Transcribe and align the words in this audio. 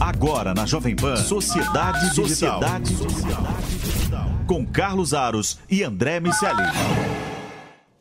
Agora 0.00 0.54
na 0.54 0.64
Jovem 0.64 0.94
Pan, 0.94 1.16
Sociedade, 1.16 2.14
Sociedade 2.14 2.94
Digital. 2.94 4.30
Com 4.46 4.64
Carlos 4.64 5.12
Aros 5.12 5.58
e 5.68 5.82
André 5.82 6.20
Miceli. 6.20 6.62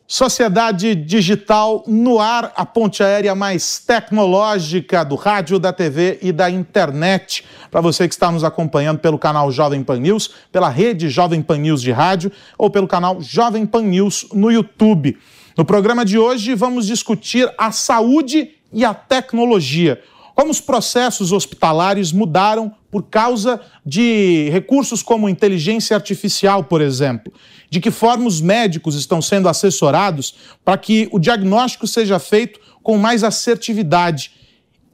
Sociedade 0.08 0.94
Digital 0.94 1.84
no 1.88 2.20
ar, 2.20 2.54
a 2.56 2.64
ponte 2.68 3.02
aérea 3.02 3.34
mais 3.34 3.80
tecnológica 3.80 5.04
do 5.04 5.16
rádio, 5.16 5.58
da 5.58 5.74
TV 5.74 6.20
e 6.22 6.32
da 6.32 6.52
internet. 6.52 7.44
Para 7.72 7.82
você 7.82 8.08
que 8.08 8.14
está 8.14 8.32
nos 8.32 8.44
acompanhando 8.44 9.00
pelo 9.00 9.18
canal 9.18 9.52
Jovem 9.52 9.84
Pan 9.84 9.98
News, 9.98 10.30
pela 10.52 10.70
rede 10.70 11.10
Jovem 11.10 11.42
Pan 11.42 11.58
News 11.58 11.82
de 11.82 11.92
rádio 11.92 12.32
ou 12.60 12.70
pelo 12.70 12.88
canal 12.88 13.20
Jovem 13.20 13.66
Pan 13.66 13.82
News 13.82 14.28
no 14.32 14.52
YouTube. 14.52 15.18
No 15.58 15.66
programa 15.66 16.06
de 16.06 16.20
hoje 16.20 16.54
vamos 16.54 16.86
discutir 16.86 17.52
a 17.58 17.72
saúde 17.72 18.52
e 18.72 18.86
a 18.86 18.94
tecnologia. 18.94 20.00
Como 20.38 20.52
os 20.52 20.62
processos 20.62 21.32
hospitalares 21.32 22.12
mudaram 22.12 22.72
por 22.92 23.02
causa 23.02 23.60
de 23.84 24.48
recursos 24.52 25.02
como 25.02 25.28
inteligência 25.28 25.96
artificial, 25.96 26.64
por 26.66 26.80
exemplo. 26.80 27.34
De 27.72 27.80
que 27.80 27.90
forma 27.90 28.28
os 28.28 28.40
médicos 28.40 28.94
estão 28.94 29.20
sendo 29.20 29.50
assessorados 29.50 30.36
para 30.64 30.78
que 30.78 31.10
o 31.12 31.18
diagnóstico 31.18 31.88
seja 31.88 32.20
feito 32.20 32.60
com 32.84 33.00
mais 33.00 33.24
assertividade. 33.24 34.30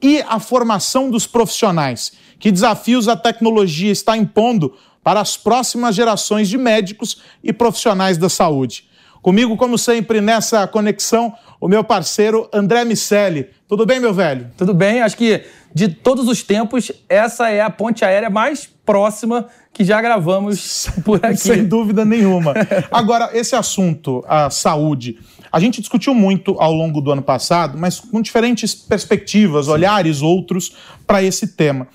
E 0.00 0.22
a 0.22 0.40
formação 0.40 1.10
dos 1.10 1.26
profissionais. 1.26 2.12
Que 2.38 2.50
desafios 2.50 3.06
a 3.06 3.14
tecnologia 3.14 3.92
está 3.92 4.16
impondo 4.16 4.74
para 5.02 5.20
as 5.20 5.36
próximas 5.36 5.94
gerações 5.94 6.48
de 6.48 6.56
médicos 6.56 7.18
e 7.42 7.52
profissionais 7.52 8.16
da 8.16 8.30
saúde. 8.30 8.88
Comigo, 9.20 9.58
como 9.58 9.76
sempre, 9.76 10.20
nessa 10.20 10.66
conexão, 10.66 11.34
o 11.64 11.68
meu 11.68 11.82
parceiro 11.82 12.46
André 12.52 12.84
Miceli. 12.84 13.48
Tudo 13.66 13.86
bem, 13.86 13.98
meu 13.98 14.12
velho? 14.12 14.50
Tudo 14.54 14.74
bem, 14.74 15.00
acho 15.00 15.16
que 15.16 15.44
de 15.74 15.88
todos 15.88 16.28
os 16.28 16.42
tempos, 16.42 16.92
essa 17.08 17.48
é 17.48 17.62
a 17.62 17.70
ponte 17.70 18.04
aérea 18.04 18.28
mais 18.28 18.68
próxima 18.84 19.46
que 19.72 19.82
já 19.82 19.98
gravamos 20.02 20.90
por 21.02 21.24
aqui. 21.24 21.38
Sem 21.40 21.64
dúvida 21.64 22.04
nenhuma. 22.04 22.52
Agora, 22.92 23.30
esse 23.32 23.56
assunto, 23.56 24.22
a 24.28 24.50
saúde, 24.50 25.18
a 25.50 25.58
gente 25.58 25.80
discutiu 25.80 26.12
muito 26.14 26.54
ao 26.60 26.74
longo 26.74 27.00
do 27.00 27.10
ano 27.10 27.22
passado, 27.22 27.78
mas 27.78 27.98
com 27.98 28.20
diferentes 28.20 28.74
perspectivas, 28.74 29.66
olhares 29.66 30.20
outros 30.20 30.76
para 31.06 31.22
esse 31.22 31.56
tema. 31.56 31.88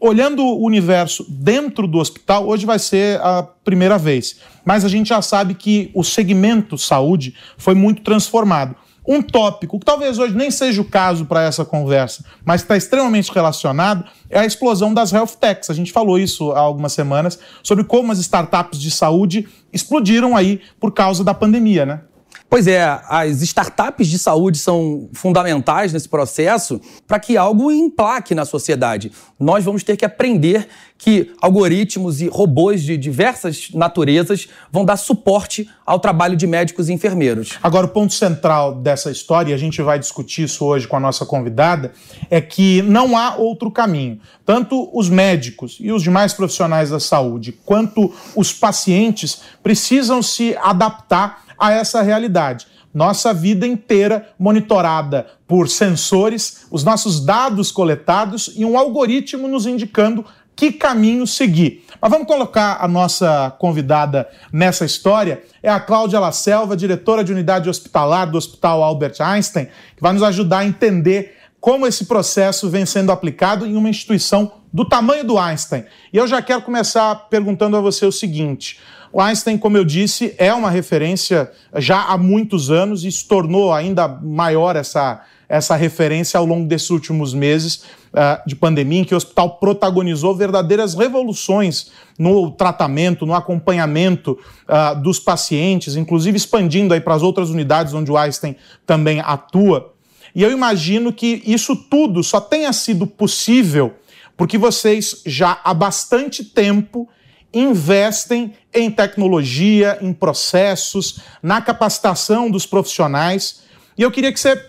Olhando 0.00 0.44
o 0.44 0.62
universo 0.62 1.24
dentro 1.30 1.88
do 1.88 1.96
hospital, 1.96 2.46
hoje 2.46 2.66
vai 2.66 2.78
ser 2.78 3.18
a 3.22 3.42
primeira 3.42 3.96
vez. 3.96 4.36
Mas 4.66 4.84
a 4.84 4.88
gente 4.88 5.08
já 5.08 5.22
sabe 5.22 5.54
que 5.54 5.90
o 5.94 6.04
segmento 6.04 6.76
saúde 6.76 7.34
foi 7.56 7.74
muito 7.74 8.02
transformado. 8.02 8.76
Um 9.06 9.20
tópico, 9.20 9.78
que 9.78 9.84
talvez 9.84 10.18
hoje 10.18 10.34
nem 10.34 10.50
seja 10.50 10.80
o 10.80 10.84
caso 10.84 11.26
para 11.26 11.42
essa 11.42 11.64
conversa, 11.64 12.24
mas 12.44 12.62
está 12.62 12.76
extremamente 12.76 13.30
relacionado, 13.30 14.04
é 14.30 14.38
a 14.38 14.46
explosão 14.46 14.94
das 14.94 15.12
health 15.12 15.36
techs. 15.38 15.68
A 15.68 15.74
gente 15.74 15.92
falou 15.92 16.18
isso 16.18 16.52
há 16.52 16.60
algumas 16.60 16.92
semanas, 16.94 17.38
sobre 17.62 17.84
como 17.84 18.12
as 18.12 18.18
startups 18.18 18.80
de 18.80 18.90
saúde 18.90 19.46
explodiram 19.72 20.34
aí 20.34 20.60
por 20.80 20.92
causa 20.92 21.22
da 21.22 21.34
pandemia, 21.34 21.84
né? 21.84 22.00
Pois 22.48 22.68
é, 22.68 23.00
as 23.08 23.42
startups 23.42 24.06
de 24.06 24.16
saúde 24.16 24.58
são 24.58 25.08
fundamentais 25.12 25.92
nesse 25.92 26.08
processo 26.08 26.80
para 27.06 27.18
que 27.18 27.36
algo 27.36 27.70
emplaque 27.72 28.32
na 28.32 28.44
sociedade. 28.44 29.10
Nós 29.40 29.64
vamos 29.64 29.82
ter 29.82 29.96
que 29.96 30.04
aprender 30.04 30.68
que 30.96 31.32
algoritmos 31.40 32.20
e 32.20 32.28
robôs 32.28 32.82
de 32.82 32.96
diversas 32.96 33.68
naturezas 33.74 34.48
vão 34.70 34.84
dar 34.84 34.96
suporte 34.96 35.68
ao 35.84 35.98
trabalho 35.98 36.36
de 36.36 36.46
médicos 36.46 36.88
e 36.88 36.92
enfermeiros. 36.92 37.58
Agora, 37.62 37.86
o 37.86 37.90
ponto 37.90 38.14
central 38.14 38.76
dessa 38.76 39.10
história, 39.10 39.50
e 39.50 39.54
a 39.54 39.58
gente 39.58 39.82
vai 39.82 39.98
discutir 39.98 40.44
isso 40.44 40.64
hoje 40.64 40.86
com 40.86 40.96
a 40.96 41.00
nossa 41.00 41.26
convidada, 41.26 41.92
é 42.30 42.40
que 42.40 42.80
não 42.82 43.18
há 43.18 43.34
outro 43.34 43.70
caminho. 43.70 44.20
Tanto 44.46 44.88
os 44.96 45.10
médicos 45.10 45.76
e 45.80 45.90
os 45.90 46.02
demais 46.02 46.32
profissionais 46.32 46.90
da 46.90 47.00
saúde, 47.00 47.52
quanto 47.66 48.14
os 48.34 48.52
pacientes 48.52 49.42
precisam 49.62 50.22
se 50.22 50.56
adaptar 50.56 51.43
a 51.58 51.72
essa 51.72 52.02
realidade. 52.02 52.66
Nossa 52.92 53.34
vida 53.34 53.66
inteira 53.66 54.28
monitorada 54.38 55.26
por 55.48 55.68
sensores, 55.68 56.66
os 56.70 56.84
nossos 56.84 57.24
dados 57.24 57.72
coletados 57.72 58.52
e 58.54 58.64
um 58.64 58.78
algoritmo 58.78 59.48
nos 59.48 59.66
indicando 59.66 60.24
que 60.56 60.72
caminho 60.72 61.26
seguir. 61.26 61.84
Mas 62.00 62.10
vamos 62.10 62.26
colocar 62.26 62.78
a 62.80 62.86
nossa 62.86 63.52
convidada 63.58 64.28
nessa 64.52 64.84
história. 64.84 65.42
É 65.62 65.68
a 65.68 65.80
Cláudia 65.80 66.20
La 66.20 66.32
Selva, 66.32 66.76
diretora 66.76 67.24
de 67.24 67.32
unidade 67.32 67.68
hospitalar 67.68 68.30
do 68.30 68.38
Hospital 68.38 68.82
Albert 68.82 69.20
Einstein, 69.20 69.66
que 69.96 70.02
vai 70.02 70.12
nos 70.12 70.22
ajudar 70.22 70.58
a 70.58 70.66
entender 70.66 71.36
como 71.64 71.86
esse 71.86 72.04
processo 72.04 72.68
vem 72.68 72.84
sendo 72.84 73.10
aplicado 73.10 73.64
em 73.64 73.74
uma 73.74 73.88
instituição 73.88 74.52
do 74.70 74.84
tamanho 74.84 75.24
do 75.24 75.38
Einstein. 75.38 75.84
E 76.12 76.18
eu 76.18 76.26
já 76.26 76.42
quero 76.42 76.60
começar 76.60 77.14
perguntando 77.30 77.74
a 77.74 77.80
você 77.80 78.04
o 78.04 78.12
seguinte: 78.12 78.78
o 79.10 79.18
Einstein, 79.18 79.56
como 79.56 79.78
eu 79.78 79.82
disse, 79.82 80.34
é 80.36 80.52
uma 80.52 80.68
referência 80.68 81.50
já 81.76 82.02
há 82.02 82.18
muitos 82.18 82.70
anos 82.70 83.02
e 83.02 83.10
se 83.10 83.26
tornou 83.26 83.72
ainda 83.72 84.06
maior 84.06 84.76
essa, 84.76 85.22
essa 85.48 85.74
referência 85.74 86.36
ao 86.36 86.44
longo 86.44 86.68
desses 86.68 86.90
últimos 86.90 87.32
meses 87.32 87.76
uh, 88.12 88.46
de 88.46 88.54
pandemia, 88.54 89.00
em 89.00 89.04
que 89.04 89.14
o 89.14 89.16
hospital 89.16 89.56
protagonizou 89.56 90.34
verdadeiras 90.34 90.92
revoluções 90.92 91.92
no 92.18 92.50
tratamento, 92.50 93.24
no 93.24 93.32
acompanhamento 93.32 94.38
uh, 94.68 95.00
dos 95.00 95.18
pacientes, 95.18 95.96
inclusive 95.96 96.36
expandindo 96.36 96.92
aí 96.92 97.00
para 97.00 97.14
as 97.14 97.22
outras 97.22 97.48
unidades 97.48 97.94
onde 97.94 98.12
o 98.12 98.18
Einstein 98.18 98.54
também 98.84 99.20
atua. 99.20 99.93
E 100.34 100.42
eu 100.42 100.50
imagino 100.50 101.12
que 101.12 101.42
isso 101.46 101.76
tudo 101.76 102.22
só 102.22 102.40
tenha 102.40 102.72
sido 102.72 103.06
possível 103.06 103.94
porque 104.36 104.58
vocês 104.58 105.22
já 105.24 105.60
há 105.62 105.72
bastante 105.72 106.44
tempo 106.44 107.08
investem 107.52 108.52
em 108.72 108.90
tecnologia, 108.90 109.98
em 110.00 110.12
processos, 110.12 111.20
na 111.40 111.62
capacitação 111.62 112.50
dos 112.50 112.66
profissionais. 112.66 113.62
E 113.96 114.02
eu 114.02 114.10
queria 114.10 114.32
que 114.32 114.40
você 114.40 114.60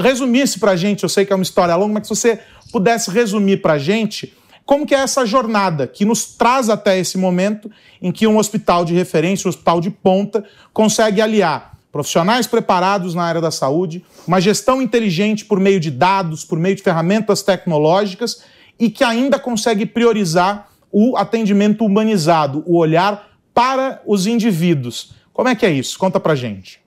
resumisse 0.00 0.58
para 0.58 0.72
a 0.72 0.76
gente, 0.76 1.04
eu 1.04 1.08
sei 1.08 1.24
que 1.24 1.32
é 1.32 1.36
uma 1.36 1.44
história 1.44 1.76
longa, 1.76 1.94
mas 1.94 2.02
que 2.02 2.08
você 2.08 2.40
pudesse 2.72 3.08
resumir 3.08 3.58
para 3.58 3.74
a 3.74 3.78
gente 3.78 4.34
como 4.66 4.86
que 4.86 4.94
é 4.94 4.98
essa 4.98 5.24
jornada 5.26 5.86
que 5.86 6.04
nos 6.04 6.24
traz 6.24 6.68
até 6.68 6.98
esse 6.98 7.18
momento 7.18 7.70
em 8.00 8.10
que 8.10 8.26
um 8.26 8.38
hospital 8.38 8.84
de 8.84 8.94
referência, 8.94 9.46
um 9.46 9.50
hospital 9.50 9.80
de 9.80 9.90
ponta, 9.90 10.42
consegue 10.72 11.20
aliar 11.20 11.73
profissionais 11.94 12.48
preparados 12.48 13.14
na 13.14 13.22
área 13.22 13.40
da 13.40 13.52
saúde, 13.52 14.04
uma 14.26 14.40
gestão 14.40 14.82
inteligente 14.82 15.44
por 15.44 15.60
meio 15.60 15.78
de 15.78 15.92
dados, 15.92 16.44
por 16.44 16.58
meio 16.58 16.74
de 16.74 16.82
ferramentas 16.82 17.40
tecnológicas 17.40 18.42
e 18.80 18.90
que 18.90 19.04
ainda 19.04 19.38
consegue 19.38 19.86
priorizar 19.86 20.68
o 20.90 21.16
atendimento 21.16 21.84
humanizado, 21.84 22.64
o 22.66 22.76
olhar 22.76 23.28
para 23.54 24.02
os 24.04 24.26
indivíduos. 24.26 25.12
Como 25.32 25.48
é 25.48 25.54
que 25.54 25.64
é 25.64 25.70
isso? 25.70 25.96
Conta 25.96 26.18
para 26.18 26.34
gente. 26.34 26.80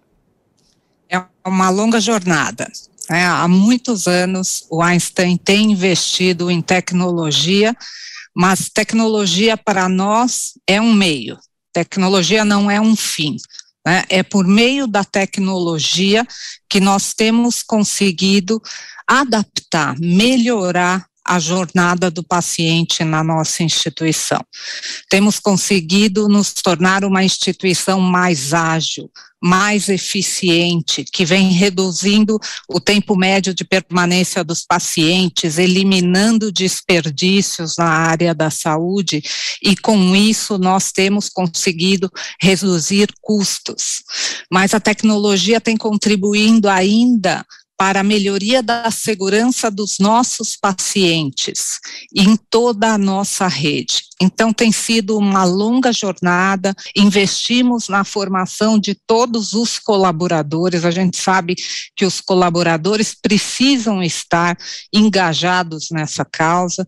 É 1.10 1.24
uma 1.46 1.70
longa 1.70 2.02
jornada. 2.02 2.70
É, 3.10 3.24
há 3.24 3.48
muitos 3.48 4.08
anos 4.08 4.66
o 4.70 4.84
Einstein 4.84 5.38
tem 5.38 5.72
investido 5.72 6.52
em 6.52 6.62
tecnologia, 6.62 7.74
mas 8.36 8.70
tecnologia 8.70 9.56
para 9.56 9.88
nós 9.88 10.56
é 10.68 10.82
um 10.82 10.92
meio. 10.92 11.38
Tecnologia 11.72 12.44
não 12.44 12.70
é 12.70 12.82
um 12.82 12.94
fim. 12.94 13.38
Né? 13.88 14.04
É 14.10 14.22
por 14.22 14.46
meio 14.46 14.86
da 14.86 15.02
tecnologia 15.06 16.28
que 16.68 16.82
nós 16.82 17.14
temos 17.14 17.64
conseguido 17.64 18.62
adaptar, 19.08 19.98
melhorar 19.98 21.08
a 21.28 21.40
jornada 21.40 22.10
do 22.10 22.24
paciente 22.24 23.04
na 23.04 23.24
nossa 23.24 23.62
instituição. 23.62 24.40
Temos 25.10 25.40
conseguido 25.40 26.28
nos 26.30 26.54
tornar 26.54 27.04
uma 27.04 27.24
instituição 27.24 28.00
mais 28.00 28.54
ágil, 28.54 29.12
mais 29.42 29.88
eficiente, 29.88 31.04
que 31.04 31.24
vem 31.24 31.52
reduzindo 31.52 32.40
o 32.68 32.80
tempo 32.80 33.16
médio 33.16 33.54
de 33.54 33.64
permanência 33.64 34.44
dos 34.44 34.66
pacientes, 34.66 35.58
eliminando 35.58 36.52
desperdícios 36.52 37.76
na 37.78 37.86
área 37.86 38.34
da 38.34 38.50
saúde, 38.50 39.22
e 39.62 39.76
com 39.76 40.16
isso 40.16 40.58
nós 40.58 40.92
temos 40.92 41.30
conseguido 41.30 42.10
reduzir 42.42 43.10
custos. 43.22 44.04
Mas 44.52 44.74
a 44.74 44.80
tecnologia 44.80 45.62
tem 45.62 45.78
contribuindo 45.78 46.68
ainda 46.68 47.46
para 47.78 48.00
a 48.00 48.04
melhoria 48.04 48.64
da 48.64 48.90
segurança 48.90 49.70
dos 49.70 49.98
nossos 50.00 50.56
pacientes 50.56 51.80
em 52.16 52.36
toda 52.36 52.94
a 52.94 52.98
nossa 52.98 53.48
rede. 53.48 54.08
Então, 54.20 54.52
tem 54.52 54.72
sido 54.72 55.16
uma 55.16 55.44
longa 55.44 55.94
jornada, 55.94 56.74
investimos 56.96 57.88
na 57.88 58.04
formação 58.04 58.80
de 58.80 58.96
todos 58.96 59.54
os 59.54 59.78
colaboradores, 59.78 60.84
a 60.84 60.90
gente 60.90 61.18
sabe 61.18 61.56
que 61.96 62.04
os 62.04 62.20
colaboradores 62.20 63.14
precisam 63.14 64.02
estar 64.02 64.58
engajados 64.92 65.90
nessa 65.92 66.26
causa, 66.26 66.84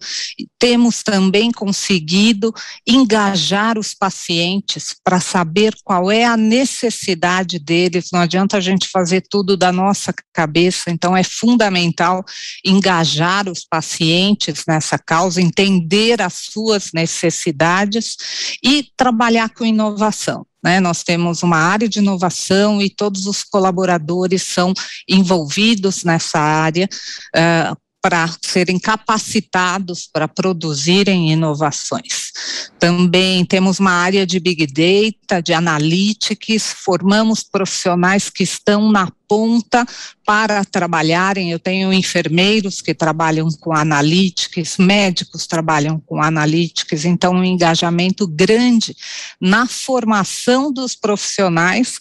temos 0.58 1.04
também 1.04 1.52
conseguido 1.52 2.52
engajar 2.88 3.78
os 3.78 3.94
pacientes 3.94 4.96
para 5.04 5.20
saber 5.20 5.76
qual 5.84 6.12
é 6.12 6.26
a 6.26 6.36
necessidade 6.36 7.60
deles, 7.60 8.10
não 8.12 8.22
adianta 8.22 8.58
a 8.58 8.62
gente 8.62 8.90
fazer 8.90 9.24
tudo 9.30 9.56
da 9.56 9.72
nossa 9.72 10.12
cabeça, 10.34 10.79
Então, 10.88 11.16
é 11.16 11.24
fundamental 11.24 12.24
engajar 12.66 13.50
os 13.50 13.66
pacientes 13.66 14.64
nessa 14.68 14.98
causa, 14.98 15.42
entender 15.42 16.22
as 16.22 16.34
suas 16.34 16.92
necessidades 16.94 18.18
e 18.64 18.88
trabalhar 18.96 19.50
com 19.50 19.66
inovação. 19.66 20.46
Né, 20.62 20.82
nós 20.82 21.04
temos 21.04 21.42
uma 21.42 21.58
área 21.58 21.88
de 21.88 22.00
inovação 22.00 22.82
e 22.82 22.90
todos 22.90 23.26
os 23.26 23.46
colaboradores 23.46 24.44
são 24.44 24.74
envolvidos 25.08 26.04
nessa 26.04 26.38
área, 26.38 26.90
uh, 27.34 27.78
para 28.02 28.34
serem 28.42 28.80
capacitados 28.80 30.08
para 30.12 30.28
produzirem 30.28 31.32
inovações. 31.32 32.32
Também 32.80 33.44
temos 33.44 33.80
uma 33.80 33.92
área 33.92 34.26
de 34.26 34.40
Big 34.40 34.66
Data, 34.68 35.42
de 35.42 35.54
Analytics, 35.54 36.74
formamos 36.78 37.44
profissionais 37.44 38.30
que 38.30 38.44
estão 38.44 38.90
na 38.90 39.12
ponta 39.28 39.86
para 40.26 40.64
trabalharem. 40.64 41.52
Eu 41.52 41.60
tenho 41.60 41.92
enfermeiros 41.92 42.82
que 42.82 42.94
trabalham 42.94 43.50
com 43.60 43.74
Analytics, 43.74 44.78
médicos 44.78 45.46
trabalham 45.46 46.00
com 46.00 46.22
Analytics, 46.22 47.04
então 47.04 47.34
um 47.34 47.44
engajamento 47.44 48.26
grande 48.26 48.96
na 49.42 49.68
formação 49.68 50.72
dos 50.72 50.96
profissionais 50.96 52.00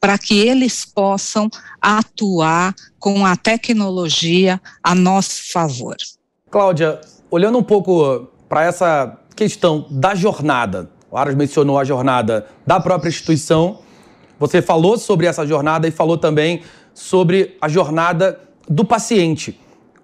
para 0.00 0.16
que 0.18 0.38
eles 0.38 0.84
possam 0.84 1.48
atuar 1.80 2.74
com 2.98 3.24
a 3.24 3.36
tecnologia 3.36 4.60
a 4.82 4.94
nosso 4.94 5.52
favor. 5.52 5.96
Cláudia, 6.50 7.00
olhando 7.30 7.58
um 7.58 7.62
pouco 7.62 8.28
para 8.48 8.64
essa 8.64 9.18
questão 9.34 9.86
da 9.90 10.14
jornada, 10.14 10.90
o 11.10 11.16
Aras 11.16 11.34
mencionou 11.34 11.78
a 11.78 11.84
jornada 11.84 12.46
da 12.66 12.80
própria 12.80 13.08
instituição, 13.08 13.80
você 14.38 14.62
falou 14.62 14.96
sobre 14.96 15.26
essa 15.26 15.46
jornada 15.46 15.88
e 15.88 15.90
falou 15.90 16.16
também 16.16 16.62
sobre 16.94 17.56
a 17.60 17.68
jornada 17.68 18.40
do 18.68 18.84
paciente. 18.84 19.58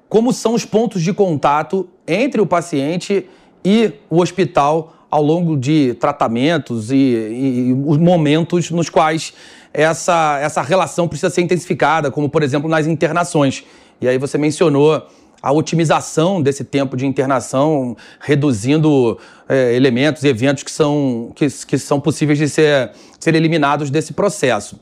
Como 0.09 0.33
são 0.33 0.55
os 0.55 0.65
pontos 0.65 1.03
de 1.03 1.13
contato 1.13 1.89
entre 2.07 2.41
o 2.41 2.47
paciente 2.47 3.29
e 3.65 3.93
o 4.11 4.21
hospital 4.21 4.94
ao 5.15 5.23
longo 5.23 5.57
de 5.57 5.95
tratamentos 5.95 6.91
e, 6.91 6.97
e, 6.97 7.85
os 7.87 7.99
momentos 7.99 8.69
nos 8.73 8.89
quais 8.89 9.33
essa, 9.73 10.41
essa 10.41 10.61
relação 10.61 11.07
precisa 11.07 11.31
ser 11.31 11.41
intensificada, 11.41 12.11
como 12.11 12.29
por 12.29 12.43
exemplo 12.43 12.69
nas 12.69 12.89
internações. 12.89 13.63
E 14.01 14.09
aí 14.09 14.19
você 14.19 14.37
mencionou 14.37 15.07
a 15.41 15.53
otimização 15.53 16.43
desse 16.43 16.65
tempo 16.65 16.97
de 16.97 17.07
internação, 17.07 17.97
reduzindo 18.19 19.17
é, 19.49 19.77
elementos 19.77 20.25
e 20.25 20.29
eventos 20.29 20.65
que 20.65 20.71
são, 20.73 21.31
que, 21.37 21.47
que 21.49 21.79
são 21.79 22.01
possíveis 22.01 22.37
de 22.37 22.49
ser, 22.49 22.91
ser 23.21 23.37
eliminados 23.37 23.91
desse 23.91 24.15
processo. 24.15 24.81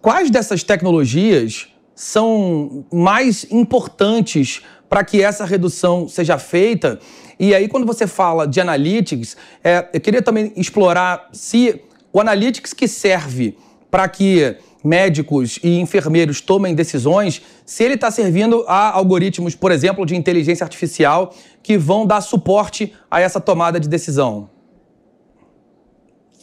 Quais 0.00 0.30
dessas 0.30 0.62
tecnologias 0.62 1.66
são 1.92 2.84
mais 2.92 3.44
importantes 3.50 4.62
para 4.90 5.02
que 5.02 5.22
essa 5.22 5.46
redução 5.46 6.06
seja 6.06 6.36
feita 6.36 7.00
e 7.40 7.54
aí, 7.54 7.68
quando 7.68 7.86
você 7.86 8.06
fala 8.06 8.46
de 8.46 8.60
analytics, 8.60 9.34
é, 9.64 9.88
eu 9.94 10.00
queria 10.02 10.20
também 10.20 10.52
explorar 10.56 11.30
se 11.32 11.80
o 12.12 12.20
analytics 12.20 12.74
que 12.74 12.86
serve 12.86 13.56
para 13.90 14.06
que 14.06 14.56
médicos 14.84 15.58
e 15.62 15.78
enfermeiros 15.80 16.42
tomem 16.42 16.74
decisões, 16.74 17.40
se 17.64 17.82
ele 17.82 17.94
está 17.94 18.10
servindo 18.10 18.62
a 18.68 18.90
algoritmos, 18.90 19.54
por 19.54 19.72
exemplo, 19.72 20.04
de 20.04 20.14
inteligência 20.14 20.64
artificial 20.64 21.34
que 21.62 21.78
vão 21.78 22.06
dar 22.06 22.20
suporte 22.20 22.92
a 23.10 23.22
essa 23.22 23.40
tomada 23.40 23.80
de 23.80 23.88
decisão. 23.88 24.50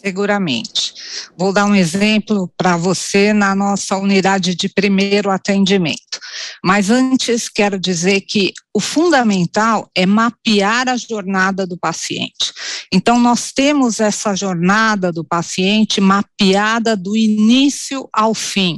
Seguramente. 0.04 0.94
Vou 1.38 1.54
dar 1.54 1.66
um 1.66 1.76
exemplo 1.76 2.50
para 2.58 2.76
você 2.76 3.34
na 3.34 3.54
nossa 3.54 3.98
unidade 3.98 4.56
de 4.56 4.68
primeiro 4.68 5.30
atendimento. 5.30 6.20
Mas 6.64 6.90
antes, 6.90 7.50
quero 7.50 7.80
dizer 7.80 8.22
que 8.22 8.54
o 8.74 8.80
fundamental 8.80 9.90
é 9.96 10.06
mapear 10.06 10.88
a 10.88 10.98
jornada 10.98 11.66
do 11.66 11.78
paciente. 11.78 12.54
Então, 12.94 13.20
nós 13.20 13.52
temos 13.52 14.00
essa 14.00 14.36
jornada 14.36 15.12
do 15.12 15.24
paciente 15.24 16.00
mapeada 16.00 16.96
do 16.96 17.18
início 17.18 18.08
ao 18.14 18.34
fim 18.34 18.78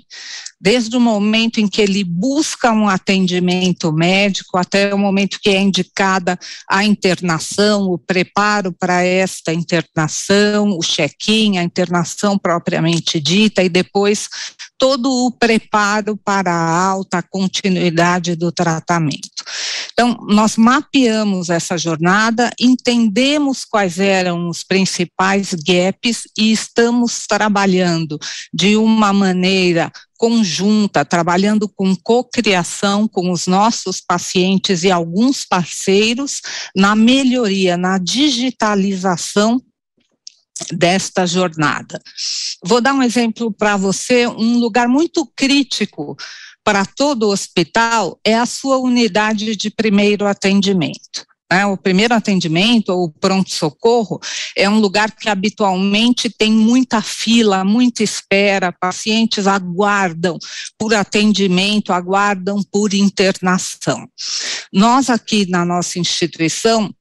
desde 0.61 0.97
o 0.97 0.99
momento 0.99 1.59
em 1.59 1.67
que 1.67 1.81
ele 1.81 2.03
busca 2.03 2.71
um 2.71 2.89
atendimento 2.89 3.93
médico 3.93 4.57
até 4.57 4.93
o 4.93 4.97
momento 4.97 5.39
que 5.41 5.49
é 5.49 5.59
indicada 5.59 6.37
a 6.69 6.83
internação, 6.83 7.83
o 7.83 7.97
preparo 7.97 8.73
para 8.73 9.03
esta 9.03 9.53
internação, 9.53 10.71
o 10.71 10.79
check-in, 10.79 11.57
a 11.57 11.63
internação 11.63 12.37
propriamente 12.37 13.19
dita 13.19 13.63
e 13.63 13.69
depois 13.69 14.27
todo 14.79 15.11
o 15.25 15.31
preparo 15.31 16.17
para 16.17 16.51
a 16.51 16.85
alta 16.85 17.21
continuidade 17.21 18.35
do 18.35 18.49
tratamento. 18.49 19.43
Então, 19.91 20.17
nós 20.29 20.55
mapeamos 20.55 21.49
essa 21.49 21.77
jornada, 21.77 22.49
entendemos 22.57 23.65
quais 23.65 23.99
eram 23.99 24.47
os 24.47 24.63
principais 24.63 25.53
gaps 25.53 26.23
e 26.37 26.53
estamos 26.53 27.27
trabalhando 27.27 28.17
de 28.53 28.77
uma 28.77 29.11
maneira 29.11 29.91
conjunta, 30.17 31.03
trabalhando 31.03 31.67
com 31.67 31.95
cocriação 31.95 33.07
com 33.07 33.31
os 33.31 33.47
nossos 33.47 34.01
pacientes 34.01 34.83
e 34.83 34.91
alguns 34.91 35.45
parceiros 35.45 36.41
na 36.75 36.95
melhoria, 36.95 37.75
na 37.75 37.97
digitalização 37.97 39.61
desta 40.71 41.25
jornada. 41.25 42.01
Vou 42.63 42.81
dar 42.81 42.93
um 42.93 43.03
exemplo 43.03 43.51
para 43.51 43.77
você, 43.77 44.27
um 44.27 44.57
lugar 44.59 44.87
muito 44.87 45.25
crítico 45.35 46.15
para 46.63 46.85
todo 46.85 47.23
o 47.23 47.31
hospital 47.31 48.19
é 48.23 48.35
a 48.35 48.45
sua 48.45 48.77
unidade 48.77 49.55
de 49.55 49.69
primeiro 49.69 50.27
atendimento. 50.27 51.25
Né? 51.51 51.65
O 51.65 51.75
primeiro 51.75 52.13
atendimento, 52.13 52.89
ou 52.89 53.09
pronto-socorro, 53.09 54.19
é 54.55 54.69
um 54.69 54.79
lugar 54.79 55.11
que 55.11 55.29
habitualmente 55.29 56.29
tem 56.29 56.51
muita 56.51 57.01
fila, 57.01 57.63
muita 57.63 58.03
espera, 58.03 58.71
pacientes 58.71 59.47
aguardam 59.47 60.37
por 60.77 60.93
atendimento, 60.93 61.91
aguardam 61.91 62.61
por 62.71 62.93
internação. 62.93 64.07
Nós 64.71 65.09
aqui 65.09 65.49
na 65.49 65.65
nossa 65.65 65.97
instituição 65.97 66.93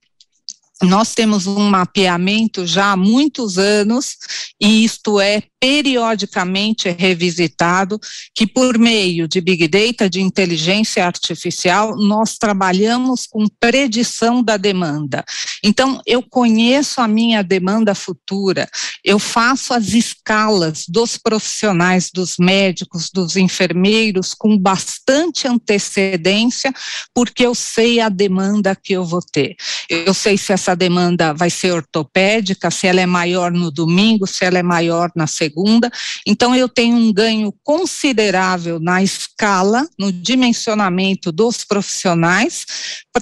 nós 0.82 1.12
temos 1.12 1.46
um 1.46 1.68
mapeamento 1.68 2.66
já 2.66 2.92
há 2.92 2.96
muitos 2.96 3.58
anos, 3.58 4.16
e 4.60 4.84
isto 4.84 5.20
é 5.20 5.42
periodicamente 5.60 6.88
revisitado, 6.88 7.98
que 8.32 8.46
por 8.46 8.78
meio 8.78 9.26
de 9.26 9.40
Big 9.40 9.66
Data, 9.66 10.08
de 10.08 10.20
inteligência 10.20 11.04
artificial, 11.04 11.96
nós 11.96 12.38
trabalhamos 12.38 13.26
com 13.26 13.44
predição 13.58 14.40
da 14.40 14.56
demanda. 14.56 15.24
Então, 15.64 16.00
eu 16.06 16.22
conheço 16.22 17.00
a 17.00 17.08
minha 17.08 17.42
demanda 17.42 17.92
futura, 17.92 18.68
eu 19.04 19.18
faço 19.18 19.74
as 19.74 19.94
escalas 19.94 20.84
dos 20.88 21.18
profissionais, 21.18 22.10
dos 22.14 22.36
médicos, 22.38 23.10
dos 23.10 23.36
enfermeiros, 23.36 24.34
com 24.34 24.56
bastante 24.56 25.48
antecedência, 25.48 26.72
porque 27.12 27.44
eu 27.44 27.54
sei 27.54 27.98
a 27.98 28.08
demanda 28.08 28.76
que 28.76 28.92
eu 28.92 29.04
vou 29.04 29.20
ter. 29.20 29.56
Eu 29.88 30.14
sei 30.14 30.38
se 30.38 30.52
essa 30.52 30.67
demanda 30.74 31.32
vai 31.32 31.50
ser 31.50 31.72
ortopédica, 31.72 32.70
se 32.70 32.86
ela 32.86 33.00
é 33.00 33.06
maior 33.06 33.52
no 33.52 33.70
domingo, 33.70 34.26
se 34.26 34.44
ela 34.44 34.58
é 34.58 34.62
maior 34.62 35.10
na 35.14 35.26
segunda. 35.26 35.90
Então, 36.26 36.54
eu 36.54 36.68
tenho 36.68 36.96
um 36.96 37.12
ganho 37.12 37.52
considerável 37.62 38.78
na 38.80 39.02
escala, 39.02 39.88
no 39.98 40.12
dimensionamento 40.12 41.30
dos 41.32 41.64
profissionais, 41.64 42.66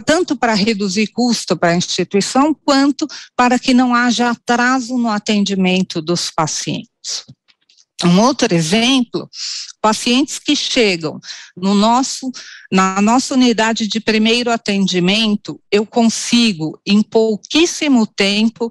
tanto 0.05 0.37
para 0.37 0.55
reduzir 0.55 1.09
custo 1.09 1.57
para 1.57 1.71
a 1.71 1.77
instituição, 1.77 2.55
quanto 2.55 3.07
para 3.37 3.59
que 3.59 3.75
não 3.75 3.95
haja 3.95 4.31
atraso 4.31 4.97
no 4.97 5.09
atendimento 5.09 6.01
dos 6.03 6.31
pacientes. 6.31 7.25
Um 8.05 8.21
outro 8.21 8.55
exemplo, 8.55 9.29
pacientes 9.87 10.41
que 10.41 10.57
chegam 10.57 11.21
no 11.57 11.73
nosso, 11.73 12.33
na 12.73 13.01
nossa 13.01 13.35
unidade 13.35 13.87
de 13.87 14.01
primeiro 14.01 14.51
atendimento, 14.51 15.61
eu 15.71 15.87
consigo, 15.87 16.77
em 16.85 17.01
pouquíssimo 17.01 18.05
tempo, 18.05 18.69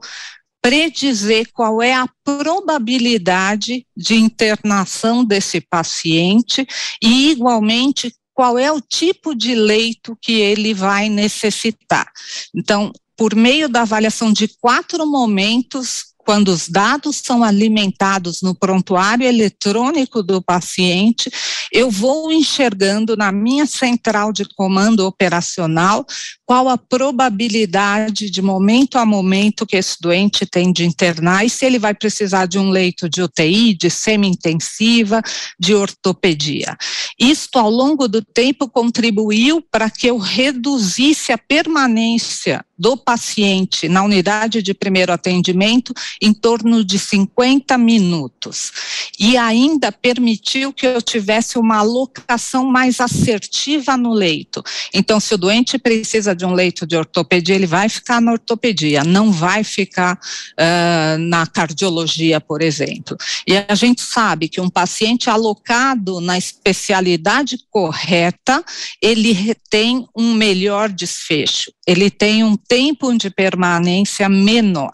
predizer 0.62 1.48
qual 1.54 1.82
é 1.82 1.94
a 1.94 2.10
probabilidade 2.22 3.88
de 3.96 4.16
internação 4.16 5.24
desse 5.24 5.62
paciente 5.62 6.68
e, 7.02 7.32
igualmente, 7.32 8.14
qual 8.34 8.60
é 8.60 8.70
o 8.70 8.82
tipo 8.82 9.34
de 9.34 9.56
leito 9.56 10.18
que 10.22 10.34
ele 10.34 10.74
vai 10.74 11.08
necessitar. 11.08 12.12
Então, 12.54 12.92
por 13.16 13.34
meio 13.34 13.70
da 13.70 13.84
avaliação 13.84 14.34
de 14.34 14.50
quatro 14.60 15.08
momentos, 15.08 16.14
quando 16.26 16.50
os 16.50 16.68
dados 16.68 17.22
são 17.24 17.44
alimentados 17.44 18.42
no 18.42 18.56
prontuário 18.56 19.28
eletrônico 19.28 20.24
do 20.24 20.42
paciente, 20.42 21.32
eu 21.72 21.92
vou 21.92 22.32
enxergando 22.32 23.16
na 23.16 23.32
minha 23.32 23.68
central 23.68 24.34
de 24.34 24.44
comando 24.56 25.06
operacional 25.06 26.06
qual 26.46 26.70
a 26.70 26.78
probabilidade 26.78 28.30
de 28.30 28.42
momento 28.42 28.98
a 28.98 29.06
momento 29.06 29.66
que 29.66 29.76
esse 29.76 30.00
doente 30.00 30.46
tem 30.46 30.72
de 30.72 30.86
internar 30.86 31.44
e 31.44 31.50
se 31.50 31.66
ele 31.66 31.80
vai 31.80 31.94
precisar 31.94 32.46
de 32.46 32.60
um 32.60 32.70
leito 32.70 33.10
de 33.10 33.22
UTI, 33.22 33.74
de 33.74 33.90
semi-intensiva, 33.90 35.22
de 35.60 35.74
ortopedia. 35.74 36.78
Isto, 37.20 37.58
ao 37.58 37.70
longo 37.70 38.08
do 38.08 38.22
tempo, 38.22 38.70
contribuiu 38.70 39.62
para 39.62 39.90
que 39.90 40.08
eu 40.08 40.18
reduzisse 40.18 41.32
a 41.32 41.38
permanência 41.38 42.64
do 42.78 42.98
paciente 42.98 43.88
na 43.88 44.04
unidade 44.04 44.62
de 44.62 44.74
primeiro 44.74 45.12
atendimento 45.14 45.94
em 46.22 46.34
torno 46.34 46.84
de 46.84 47.00
50 47.00 47.78
minutos. 47.78 48.72
E 49.18 49.38
ainda 49.38 49.92
permitiu 49.92 50.74
que 50.74 50.86
eu 50.86 51.02
tivesse 51.02 51.58
uma 51.58 51.78
alocação 51.78 52.66
mais 52.66 53.00
assertiva 53.00 53.96
no 53.96 54.14
leito. 54.14 54.62
Então, 54.94 55.20
se 55.20 55.34
o 55.34 55.38
doente 55.38 55.78
precisa 55.78 56.35
de 56.36 56.46
um 56.46 56.54
leito 56.54 56.86
de 56.86 56.96
ortopedia, 56.96 57.56
ele 57.56 57.66
vai 57.66 57.90
ficar 57.90 58.22
na 58.22 58.34
ortopedia, 58.34 59.04
não 59.04 59.32
vai 59.32 59.64
ficar 59.64 60.16
uh, 60.18 61.18
na 61.18 61.48
cardiologia, 61.48 62.40
por 62.40 62.62
exemplo. 62.62 63.18
E 63.48 63.58
a 63.58 63.76
gente 63.76 64.02
sabe 64.02 64.50
que 64.50 64.62
um 64.62 64.70
paciente 64.70 65.30
alocado 65.30 66.20
na 66.20 66.38
especialidade 66.38 67.58
correta, 67.70 68.64
ele 69.02 69.56
tem 69.70 70.08
um 70.16 70.34
melhor 70.34 70.90
desfecho, 70.90 71.72
ele 71.86 72.10
tem 72.10 72.44
um 72.44 72.58
tempo 72.58 73.16
de 73.16 73.30
permanência 73.30 74.28
menor. 74.28 74.94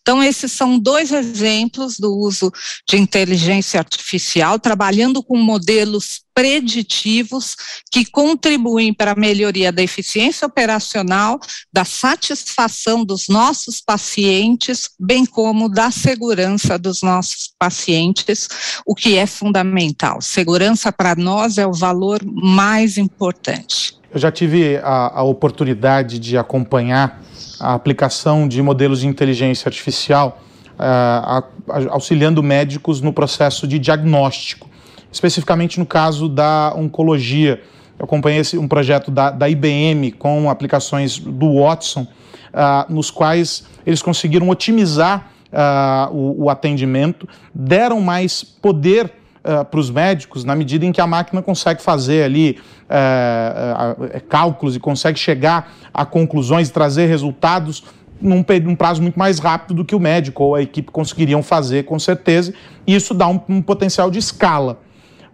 Então, 0.00 0.22
esses 0.22 0.50
são 0.52 0.78
dois 0.78 1.12
exemplos 1.12 1.98
do 1.98 2.16
uso 2.16 2.50
de 2.88 2.96
inteligência 2.96 3.78
artificial, 3.78 4.58
trabalhando 4.58 5.22
com 5.22 5.36
modelos 5.36 6.22
preditivos 6.32 7.54
que 7.92 8.06
contribuem 8.06 8.94
para 8.94 9.12
a 9.12 9.18
melhoria 9.18 9.70
da 9.70 9.82
eficiência 9.82 10.46
operacional, 10.46 11.38
da 11.70 11.84
satisfação 11.84 13.04
dos 13.04 13.28
nossos 13.28 13.80
pacientes, 13.80 14.88
bem 14.98 15.26
como 15.26 15.68
da 15.68 15.90
segurança 15.90 16.78
dos 16.78 17.02
nossos 17.02 17.52
pacientes, 17.58 18.48
o 18.86 18.94
que 18.94 19.18
é 19.18 19.26
fundamental. 19.26 20.22
Segurança 20.22 20.90
para 20.90 21.14
nós 21.14 21.58
é 21.58 21.66
o 21.66 21.74
valor 21.74 22.24
mais 22.24 22.96
importante. 22.96 23.99
Eu 24.12 24.18
já 24.18 24.32
tive 24.32 24.76
a, 24.78 25.20
a 25.20 25.22
oportunidade 25.22 26.18
de 26.18 26.36
acompanhar 26.36 27.22
a 27.60 27.74
aplicação 27.74 28.48
de 28.48 28.60
modelos 28.60 29.00
de 29.00 29.06
inteligência 29.06 29.68
artificial 29.68 30.40
uh, 30.72 31.44
auxiliando 31.90 32.42
médicos 32.42 33.00
no 33.00 33.12
processo 33.12 33.68
de 33.68 33.78
diagnóstico, 33.78 34.68
especificamente 35.12 35.78
no 35.78 35.86
caso 35.86 36.28
da 36.28 36.74
oncologia. 36.76 37.62
Eu 37.96 38.04
acompanhei 38.04 38.40
esse, 38.40 38.58
um 38.58 38.66
projeto 38.66 39.12
da, 39.12 39.30
da 39.30 39.48
IBM 39.48 40.10
com 40.12 40.50
aplicações 40.50 41.16
do 41.16 41.60
Watson, 41.60 42.02
uh, 42.02 42.92
nos 42.92 43.12
quais 43.12 43.64
eles 43.86 44.02
conseguiram 44.02 44.48
otimizar 44.48 45.30
uh, 45.52 46.12
o, 46.12 46.44
o 46.44 46.50
atendimento, 46.50 47.28
deram 47.54 48.00
mais 48.00 48.42
poder 48.42 49.06
uh, 49.44 49.64
para 49.64 49.78
os 49.78 49.88
médicos 49.88 50.44
na 50.44 50.56
medida 50.56 50.84
em 50.84 50.90
que 50.90 51.00
a 51.00 51.06
máquina 51.06 51.42
consegue 51.42 51.80
fazer 51.80 52.24
ali 52.24 52.58
uh, 52.90 54.02
uh, 54.02 54.20
cálculos 54.28 54.74
e 54.76 54.80
consegue 54.80 55.18
chegar 55.18 55.72
a 55.94 56.04
conclusões 56.04 56.68
e 56.68 56.72
trazer 56.72 57.06
resultados 57.06 57.84
num, 58.20 58.44
num, 58.64 58.76
prazo 58.76 59.00
muito 59.00 59.18
mais 59.18 59.38
rápido 59.38 59.74
do 59.74 59.84
que 59.84 59.94
o 59.94 60.00
médico 60.00 60.44
ou 60.44 60.54
a 60.54 60.62
equipe 60.62 60.90
conseguiriam 60.90 61.42
fazer, 61.42 61.84
com 61.84 61.98
certeza, 61.98 62.52
e 62.86 62.94
isso 62.94 63.14
dá 63.14 63.26
um, 63.28 63.40
um 63.48 63.62
potencial 63.62 64.10
de 64.10 64.18
escala. 64.18 64.80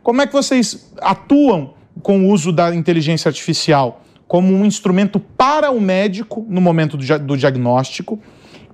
Como 0.03 0.23
é 0.23 0.27
que 0.27 0.33
vocês 0.33 0.93
atuam 0.99 1.75
com 2.03 2.21
o 2.21 2.29
uso 2.31 2.53
da 2.53 2.75
inteligência 2.75 3.29
artificial 3.29 4.03
como 4.29 4.53
um 4.53 4.65
instrumento 4.65 5.19
para 5.19 5.71
o 5.71 5.81
médico 5.81 6.45
no 6.49 6.61
momento 6.61 6.97
do, 6.97 7.19
do 7.19 7.37
diagnóstico? 7.37 8.21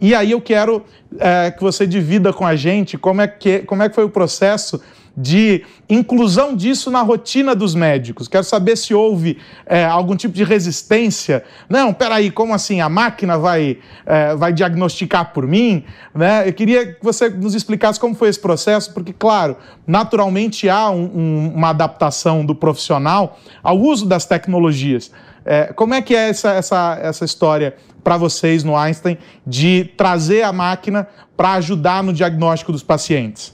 E 0.00 0.14
aí 0.14 0.32
eu 0.32 0.40
quero 0.40 0.84
é, 1.18 1.50
que 1.50 1.62
você 1.62 1.86
divida 1.86 2.32
com 2.32 2.44
a 2.44 2.56
gente 2.56 2.98
como 2.98 3.20
é 3.20 3.28
que, 3.28 3.60
como 3.60 3.82
é 3.82 3.88
que 3.88 3.94
foi 3.94 4.04
o 4.04 4.10
processo 4.10 4.82
de 5.16 5.64
inclusão 5.88 6.56
disso 6.56 6.90
na 6.90 7.02
rotina 7.02 7.54
dos 7.54 7.74
médicos. 7.74 8.28
Quero 8.28 8.44
saber 8.44 8.76
se 8.76 8.94
houve 8.94 9.38
é, 9.66 9.84
algum 9.84 10.16
tipo 10.16 10.34
de 10.34 10.42
resistência. 10.42 11.44
Não, 11.68 11.92
peraí, 11.92 12.30
como 12.30 12.54
assim? 12.54 12.80
A 12.80 12.88
máquina 12.88 13.36
vai, 13.36 13.78
é, 14.06 14.34
vai 14.34 14.52
diagnosticar 14.52 15.32
por 15.32 15.46
mim? 15.46 15.84
Né? 16.14 16.48
Eu 16.48 16.52
queria 16.52 16.94
que 16.94 17.04
você 17.04 17.28
nos 17.28 17.54
explicasse 17.54 18.00
como 18.00 18.14
foi 18.14 18.28
esse 18.28 18.40
processo, 18.40 18.92
porque, 18.94 19.12
claro, 19.12 19.56
naturalmente 19.86 20.68
há 20.68 20.90
um, 20.90 21.04
um, 21.04 21.52
uma 21.54 21.70
adaptação 21.70 22.44
do 22.44 22.54
profissional 22.54 23.38
ao 23.62 23.78
uso 23.78 24.06
das 24.06 24.24
tecnologias. 24.24 25.10
É, 25.44 25.72
como 25.72 25.92
é 25.92 26.00
que 26.00 26.14
é 26.14 26.30
essa, 26.30 26.52
essa, 26.52 26.98
essa 27.02 27.24
história 27.24 27.76
para 28.02 28.16
vocês 28.16 28.64
no 28.64 28.76
Einstein 28.76 29.18
de 29.46 29.92
trazer 29.96 30.42
a 30.42 30.52
máquina 30.52 31.06
para 31.36 31.52
ajudar 31.54 32.02
no 32.02 32.12
diagnóstico 32.12 32.72
dos 32.72 32.82
pacientes? 32.82 33.52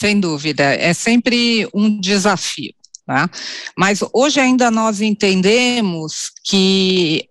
Sem 0.00 0.18
dúvida, 0.18 0.64
é 0.64 0.94
sempre 0.94 1.68
um 1.74 2.00
desafio. 2.00 2.72
Tá? 3.04 3.28
Mas 3.76 4.00
hoje 4.14 4.40
ainda 4.40 4.70
nós 4.70 5.02
entendemos 5.02 6.30
que 6.42 7.28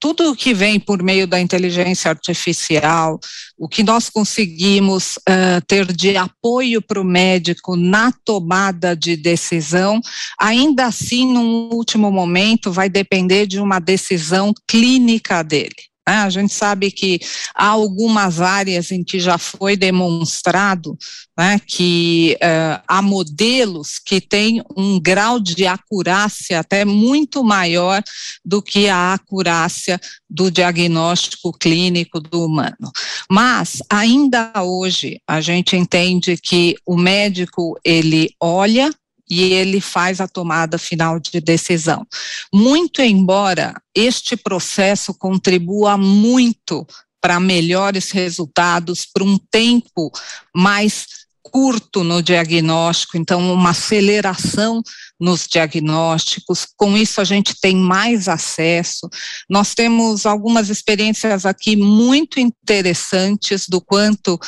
tudo 0.00 0.34
que 0.34 0.54
vem 0.54 0.80
por 0.80 1.02
meio 1.02 1.26
da 1.26 1.38
inteligência 1.38 2.08
artificial, 2.10 3.20
o 3.58 3.68
que 3.68 3.82
nós 3.82 4.08
conseguimos 4.08 5.16
uh, 5.28 5.60
ter 5.66 5.92
de 5.92 6.16
apoio 6.16 6.80
para 6.80 7.00
o 7.00 7.04
médico 7.04 7.76
na 7.76 8.10
tomada 8.24 8.96
de 8.96 9.14
decisão, 9.14 10.00
ainda 10.40 10.86
assim, 10.86 11.30
num 11.30 11.68
último 11.70 12.10
momento, 12.10 12.72
vai 12.72 12.88
depender 12.88 13.46
de 13.46 13.60
uma 13.60 13.78
decisão 13.78 14.54
clínica 14.66 15.42
dele. 15.42 15.91
Né? 16.08 16.16
A 16.16 16.30
gente 16.30 16.52
sabe 16.52 16.90
que 16.90 17.20
há 17.54 17.68
algumas 17.68 18.40
áreas 18.40 18.90
em 18.90 19.04
que 19.04 19.20
já 19.20 19.38
foi 19.38 19.76
demonstrado 19.76 20.96
né, 21.38 21.60
que 21.66 22.36
uh, 22.36 22.82
há 22.86 23.00
modelos 23.00 23.98
que 23.98 24.20
têm 24.20 24.62
um 24.76 25.00
grau 25.00 25.40
de 25.40 25.66
acurácia 25.66 26.58
até 26.60 26.84
muito 26.84 27.42
maior 27.42 28.02
do 28.44 28.60
que 28.60 28.88
a 28.88 29.14
acurácia 29.14 30.00
do 30.28 30.50
diagnóstico 30.50 31.52
clínico 31.52 32.20
do 32.20 32.46
humano. 32.46 32.90
Mas 33.30 33.78
ainda 33.88 34.52
hoje 34.62 35.20
a 35.26 35.40
gente 35.40 35.76
entende 35.76 36.36
que 36.36 36.76
o 36.86 36.96
médico 36.96 37.78
ele 37.84 38.30
olha 38.40 38.90
e 39.32 39.40
ele 39.54 39.80
faz 39.80 40.20
a 40.20 40.28
tomada 40.28 40.76
final 40.76 41.18
de 41.18 41.40
decisão. 41.40 42.06
Muito 42.52 43.00
embora 43.00 43.80
este 43.94 44.36
processo 44.36 45.14
contribua 45.14 45.96
muito 45.96 46.86
para 47.18 47.40
melhores 47.40 48.10
resultados, 48.10 49.06
para 49.06 49.24
um 49.24 49.38
tempo 49.50 50.12
mais 50.54 51.06
curto 51.42 52.04
no 52.04 52.22
diagnóstico, 52.22 53.16
então 53.16 53.54
uma 53.54 53.70
aceleração 53.70 54.82
nos 55.18 55.46
diagnósticos. 55.46 56.66
Com 56.76 56.94
isso 56.94 57.18
a 57.18 57.24
gente 57.24 57.58
tem 57.58 57.74
mais 57.74 58.28
acesso. 58.28 59.08
Nós 59.48 59.74
temos 59.74 60.26
algumas 60.26 60.68
experiências 60.68 61.46
aqui 61.46 61.74
muito 61.74 62.38
interessantes 62.38 63.66
do 63.66 63.80
quanto 63.80 64.38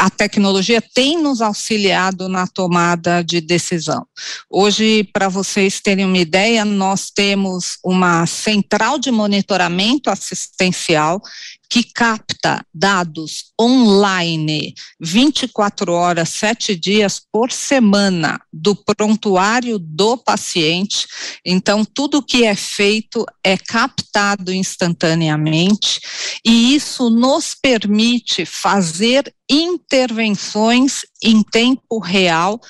a 0.00 0.08
tecnologia 0.08 0.80
tem 0.80 1.22
nos 1.22 1.42
auxiliado 1.42 2.26
na 2.26 2.46
tomada 2.46 3.22
de 3.22 3.38
decisão. 3.38 4.06
Hoje, 4.48 5.04
para 5.12 5.28
vocês 5.28 5.78
terem 5.78 6.06
uma 6.06 6.16
ideia, 6.16 6.64
nós 6.64 7.10
temos 7.10 7.76
uma 7.84 8.24
central 8.24 8.98
de 8.98 9.10
monitoramento 9.10 10.08
assistencial 10.08 11.20
que 11.70 11.84
capta 11.84 12.66
dados 12.74 13.52
online 13.58 14.74
24 15.00 15.92
horas, 15.92 16.28
7 16.30 16.74
dias 16.74 17.22
por 17.32 17.52
semana 17.52 18.40
do 18.52 18.74
prontuário 18.74 19.78
do 19.78 20.18
paciente. 20.18 21.06
Então, 21.46 21.84
tudo 21.84 22.24
que 22.24 22.44
é 22.44 22.56
feito 22.56 23.24
é 23.44 23.56
captado 23.56 24.52
instantaneamente 24.52 26.00
e 26.44 26.74
isso 26.74 27.08
nos 27.08 27.54
permite 27.54 28.44
fazer 28.44 29.32
intervenções 29.48 31.02
em 31.22 31.40
tempo 31.42 32.00
real 32.00 32.60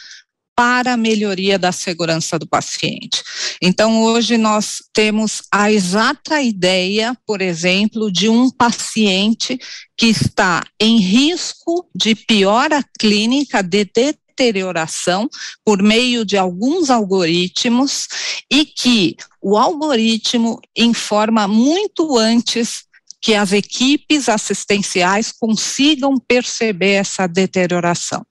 para 0.60 0.92
a 0.92 0.96
melhoria 0.98 1.58
da 1.58 1.72
segurança 1.72 2.38
do 2.38 2.46
paciente. 2.46 3.22
Então, 3.62 4.02
hoje 4.02 4.36
nós 4.36 4.82
temos 4.92 5.40
a 5.50 5.72
exata 5.72 6.42
ideia, 6.42 7.16
por 7.26 7.40
exemplo, 7.40 8.12
de 8.12 8.28
um 8.28 8.50
paciente 8.50 9.58
que 9.96 10.08
está 10.08 10.62
em 10.78 10.98
risco 10.98 11.88
de 11.94 12.14
piora 12.14 12.84
clínica 12.98 13.62
de 13.62 13.86
deterioração 13.86 15.30
por 15.64 15.82
meio 15.82 16.26
de 16.26 16.36
alguns 16.36 16.90
algoritmos 16.90 18.06
e 18.52 18.66
que 18.66 19.16
o 19.40 19.56
algoritmo 19.56 20.60
informa 20.76 21.48
muito 21.48 22.18
antes 22.18 22.84
que 23.20 23.34
as 23.34 23.52
equipes 23.52 24.28
assistenciais 24.28 25.30
consigam 25.30 26.16
perceber 26.18 26.92
essa 26.92 27.26
deterioração. 27.26 28.24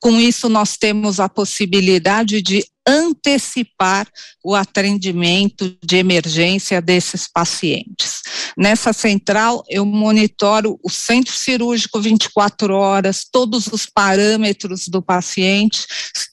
Com 0.00 0.20
isso, 0.20 0.48
nós 0.48 0.76
temos 0.76 1.18
a 1.18 1.28
possibilidade 1.28 2.40
de 2.40 2.64
antecipar 2.86 4.08
o 4.42 4.54
atendimento 4.54 5.76
de 5.84 5.96
emergência 5.96 6.80
desses 6.80 7.28
pacientes. 7.28 8.22
Nessa 8.56 8.92
central, 8.92 9.62
eu 9.68 9.84
monitoro 9.84 10.78
o 10.82 10.88
centro 10.88 11.34
cirúrgico 11.34 12.00
24 12.00 12.74
horas, 12.74 13.26
todos 13.30 13.66
os 13.66 13.86
parâmetros 13.86 14.88
do 14.88 15.02
paciente. 15.02 15.84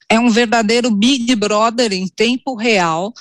É 0.07 0.19
um 0.19 0.29
verdadeiro 0.29 0.91
Big 0.91 1.35
Brother 1.35 1.91
em 1.91 2.07
tempo 2.07 2.55
real, 2.55 3.11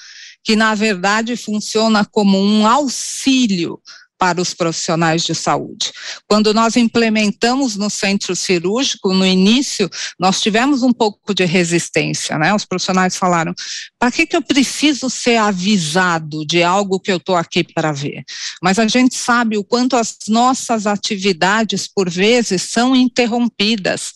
que 0.45 0.55
na 0.55 0.75
verdade 0.75 1.37
funciona 1.37 2.05
como 2.05 2.39
um 2.39 2.67
auxílio 2.67 3.81
para 4.25 4.41
os 4.41 4.55
profissionais 4.55 5.23
de 5.23 5.35
saúde. 5.35 5.93
Quando 6.27 6.55
nós 6.55 6.77
implementamos 6.77 7.77
no 7.77 7.91
centro 7.91 8.35
cirúrgico, 8.35 9.13
no 9.13 9.27
início, 9.27 9.87
nós 10.19 10.41
tivemos 10.41 10.83
um 10.83 10.95
pouco 10.95 11.35
de 11.35 11.45
resistência, 11.45 12.39
né? 12.39 12.55
Os 12.55 12.65
profissionais 12.65 13.17
falaram: 13.17 13.53
para 13.99 14.11
que, 14.11 14.27
que 14.27 14.35
eu 14.35 14.41
preciso 14.41 15.11
ser 15.11 15.37
avisado 15.37 16.43
de 16.47 16.63
algo 16.63 16.99
que 16.99 17.13
eu 17.13 17.19
estou 17.19 17.37
aqui 17.37 17.63
para 17.63 17.93
ver? 17.93 18.25
Mas 18.63 18.79
a 18.79 18.89
gente 18.89 19.15
sabe 19.15 19.59
o 19.59 19.65
quanto 19.65 19.95
as 19.95 20.17
nossas 20.27 20.87
atividades, 20.87 21.87
por 21.87 22.09
vezes, 22.09 22.63
são 22.63 22.97
interrompidas 22.97 24.15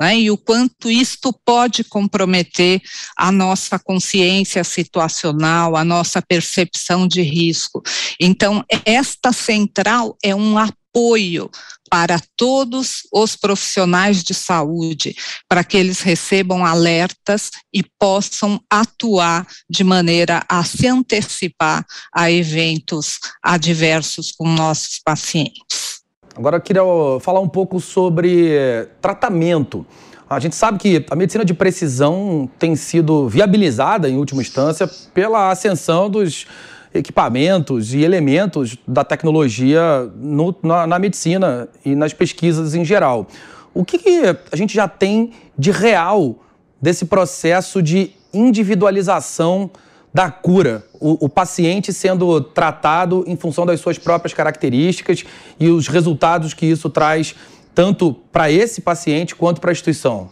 né, 0.00 0.18
e 0.18 0.30
o 0.30 0.38
quanto 0.38 0.90
isto 0.90 1.32
pode 1.44 1.84
comprometer 1.84 2.80
a 3.16 3.30
nossa 3.30 3.78
consciência 3.78 4.64
situacional, 4.64 5.76
a 5.76 5.84
nossa 5.84 6.22
percepção 6.22 7.06
de 7.06 7.20
risco. 7.20 7.82
Então, 8.18 8.64
esta 8.86 9.32
central 9.32 10.16
é 10.22 10.34
um 10.34 10.56
apoio 10.56 11.50
para 11.90 12.20
todos 12.36 13.02
os 13.12 13.34
profissionais 13.36 14.22
de 14.22 14.32
saúde, 14.32 15.14
para 15.48 15.64
que 15.64 15.76
eles 15.76 16.00
recebam 16.00 16.64
alertas 16.64 17.50
e 17.72 17.82
possam 17.98 18.62
atuar 18.70 19.46
de 19.68 19.82
maneira 19.82 20.44
a 20.48 20.64
se 20.64 20.86
antecipar 20.86 21.84
a 22.14 22.30
eventos 22.30 23.18
adversos 23.42 24.30
com 24.30 24.48
nossos 24.48 25.00
pacientes. 25.04 25.89
Agora 26.36 26.56
eu 26.56 26.60
queria 26.60 26.82
falar 27.20 27.40
um 27.40 27.48
pouco 27.48 27.80
sobre 27.80 28.88
tratamento. 29.00 29.84
A 30.28 30.38
gente 30.38 30.54
sabe 30.54 30.78
que 30.78 31.04
a 31.10 31.16
medicina 31.16 31.44
de 31.44 31.52
precisão 31.52 32.48
tem 32.58 32.76
sido 32.76 33.28
viabilizada, 33.28 34.08
em 34.08 34.16
última 34.16 34.40
instância, 34.40 34.88
pela 35.12 35.50
ascensão 35.50 36.08
dos 36.08 36.46
equipamentos 36.94 37.94
e 37.94 38.02
elementos 38.02 38.76
da 38.86 39.04
tecnologia 39.04 40.08
no, 40.16 40.54
na, 40.62 40.86
na, 40.86 40.98
medicina 40.98 41.68
e 41.84 41.94
nas 41.96 42.12
pesquisas 42.12 42.74
em 42.74 42.84
geral. 42.84 43.26
O 43.74 43.84
que, 43.84 43.98
que 43.98 44.22
a 44.50 44.56
gente 44.56 44.74
já 44.74 44.86
tem 44.86 45.32
de 45.58 45.70
real 45.70 46.36
desse 46.80 47.06
processo 47.06 47.82
de 47.82 48.12
individualização 48.32 49.70
da 50.12 50.30
cura, 50.30 50.84
o, 50.94 51.26
o, 51.26 51.28
paciente 51.28 51.92
sendo 51.92 52.40
tratado 52.40 53.24
em 53.26 53.36
função 53.36 53.64
das 53.64 53.80
suas 53.80 53.96
próprias 53.96 54.34
características 54.34 55.24
e 55.58 55.68
os 55.68 55.86
resultados 55.86 56.52
que 56.52 56.66
isso 56.66 56.90
traz 56.90 57.34
tanto 57.74 58.12
para 58.32 58.50
esse 58.50 58.80
paciente 58.80 59.34
quanto 59.34 59.60
para 59.60 59.70
a 59.70 59.72
instituição? 59.72 60.28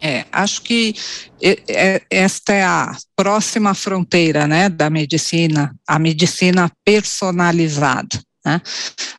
É, 0.00 0.24
acho 0.32 0.62
que 0.62 0.94
esta 2.10 2.52
é 2.52 2.64
a 2.64 2.94
próxima 3.14 3.72
fronteira, 3.72 4.48
né, 4.48 4.68
da 4.68 4.90
medicina, 4.90 5.74
a 5.86 5.98
medicina 5.98 6.70
personalizada. 6.84 8.20
Né? 8.44 8.60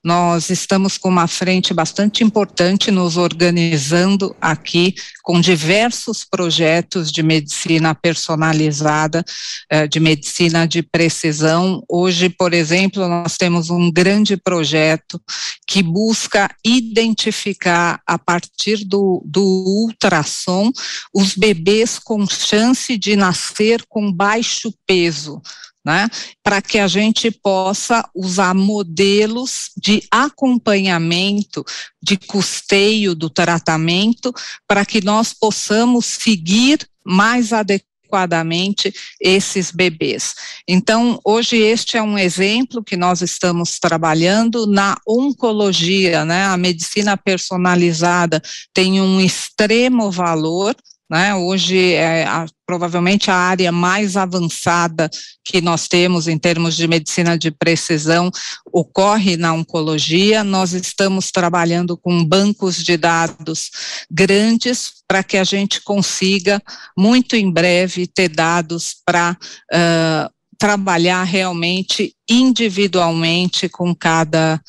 Nós 0.04 0.50
estamos 0.50 0.98
com 0.98 1.08
uma 1.08 1.28
frente 1.28 1.74
bastante 1.74 2.24
importante 2.26 2.92
nos 2.92 3.16
organizando 3.16 4.36
aqui 4.42 4.94
com 5.24 5.40
diversos 5.40 6.26
projetos 6.26 7.10
de 7.10 7.24
medicina 7.24 7.96
personalizada, 7.96 9.24
eh, 9.70 9.88
de 9.88 10.02
medicina 10.02 10.68
de 10.68 10.84
precisão. 10.84 11.82
Hoje, 11.90 12.28
por 12.28 12.54
exemplo, 12.54 13.08
nós 13.08 13.38
temos 13.38 13.70
um 13.70 13.90
grande 13.90 14.36
projeto 14.36 15.22
que 15.66 15.82
busca 15.82 16.54
identificar, 16.64 18.02
a 18.06 18.20
partir 18.20 18.84
do, 18.84 19.24
do 19.26 19.42
ultrassom, 19.42 20.70
os 21.14 21.34
bebês 21.34 21.98
com 21.98 22.28
chance 22.28 22.98
de 22.98 23.16
nascer 23.16 23.86
com 23.88 24.12
baixo 24.12 24.74
peso 24.86 25.42
né, 25.86 26.08
para 26.42 26.62
que 26.62 26.80
a 26.80 26.88
gente 26.88 27.30
possa 27.30 28.08
usar 28.16 28.54
modelos 28.54 29.72
de 29.76 30.04
acompanhamento, 30.10 31.64
de 32.02 32.18
custeio 32.18 33.14
do 33.14 33.30
tratamento, 33.30 34.34
para 34.68 34.86
que 34.86 35.04
nós 35.04 35.34
possamos 35.34 36.06
seguir 36.06 36.88
mais 37.06 37.52
adequadamente 37.52 38.94
esses 39.20 39.72
bebês. 39.72 40.36
Então, 40.68 41.20
hoje 41.26 41.58
este 41.58 41.98
é 41.98 42.04
um 42.04 42.18
exemplo 42.18 42.84
que 42.84 42.96
nós 42.96 43.22
estamos 43.22 43.80
trabalhando 43.80 44.68
na 44.68 44.98
oncologia, 45.08 46.24
né? 46.24 46.46
A 46.46 46.56
medicina 46.56 47.18
personalizada 47.18 48.42
tem 48.74 49.02
um 49.02 49.20
extremo 49.20 50.12
valor 50.12 50.76
né? 51.14 51.36
Hoje 51.36 51.94
é 51.94 52.26
a, 52.26 52.48
provavelmente 52.66 53.30
a 53.30 53.36
área 53.36 53.72
mais 53.72 54.18
avançada 54.18 55.08
que 55.46 55.62
nós 55.62 55.88
temos 55.88 56.28
em 56.28 56.40
termos 56.40 56.76
de 56.76 56.88
medicina 56.88 57.38
de 57.38 57.52
precisão 57.52 58.32
ocorre 58.72 59.38
na 59.38 59.54
oncologia. 59.54 60.44
Nós 60.44 60.74
estamos 60.74 61.30
trabalhando 61.30 61.96
com 61.96 62.26
bancos 62.26 62.84
de 62.84 62.98
dados 62.98 63.70
grandes 64.10 65.04
para 65.08 65.24
que 65.24 65.38
a 65.38 65.44
gente 65.44 65.84
consiga, 65.84 66.60
muito 66.98 67.36
em 67.36 67.52
breve, 67.52 68.08
ter 68.08 68.30
dados 68.30 68.96
para 69.06 69.38
uh, 69.72 70.34
trabalhar 70.58 71.26
realmente 71.26 72.16
individualmente 72.28 73.70
com 73.70 73.94
cada, 73.94 74.60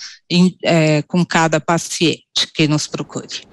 é, 0.62 1.00
com 1.02 1.24
cada 1.24 1.58
paciente 1.58 2.52
que 2.52 2.68
nos 2.68 2.86
procure. 2.86 3.44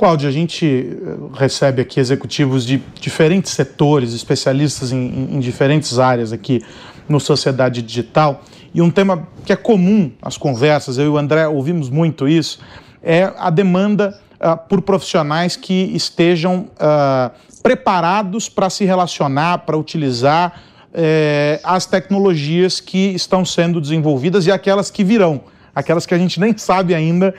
Cláudia, 0.00 0.30
a 0.30 0.32
gente 0.32 0.64
eh, 0.66 1.16
recebe 1.34 1.82
aqui 1.82 2.00
executivos 2.00 2.64
de 2.64 2.82
diferentes 2.98 3.52
setores, 3.52 4.14
especialistas 4.14 4.92
em, 4.92 5.28
em, 5.30 5.38
diferentes 5.38 5.98
áreas 5.98 6.32
aqui 6.32 6.64
no 7.06 7.20
Sociedade 7.20 7.82
Digital, 7.82 8.40
e 8.72 8.80
um 8.80 8.90
tema 8.90 9.28
que 9.44 9.52
é 9.52 9.56
comum 9.56 10.10
às 10.22 10.38
conversas, 10.38 10.96
eu 10.96 11.04
e 11.04 11.08
o 11.10 11.18
André 11.18 11.46
ouvimos 11.46 11.90
muito 11.90 12.26
isso, 12.26 12.60
é 13.02 13.30
a 13.36 13.50
demanda 13.50 14.18
uh, 14.40 14.56
por 14.70 14.80
profissionais 14.80 15.54
que 15.54 15.94
estejam 15.94 16.70
uh, 16.76 17.30
preparados 17.62 18.48
para 18.48 18.70
se 18.70 18.86
relacionar, 18.86 19.66
para 19.66 19.76
utilizar 19.76 20.62
uh, 20.94 21.60
as 21.62 21.84
tecnologias 21.84 22.80
que 22.80 23.08
estão 23.08 23.44
sendo 23.44 23.78
desenvolvidas 23.78 24.46
e 24.46 24.50
aquelas 24.50 24.90
que 24.90 25.04
virão, 25.04 25.42
aquelas 25.74 26.06
que 26.06 26.14
a 26.14 26.18
gente 26.18 26.40
nem 26.40 26.56
sabe 26.56 26.94
ainda 26.94 27.34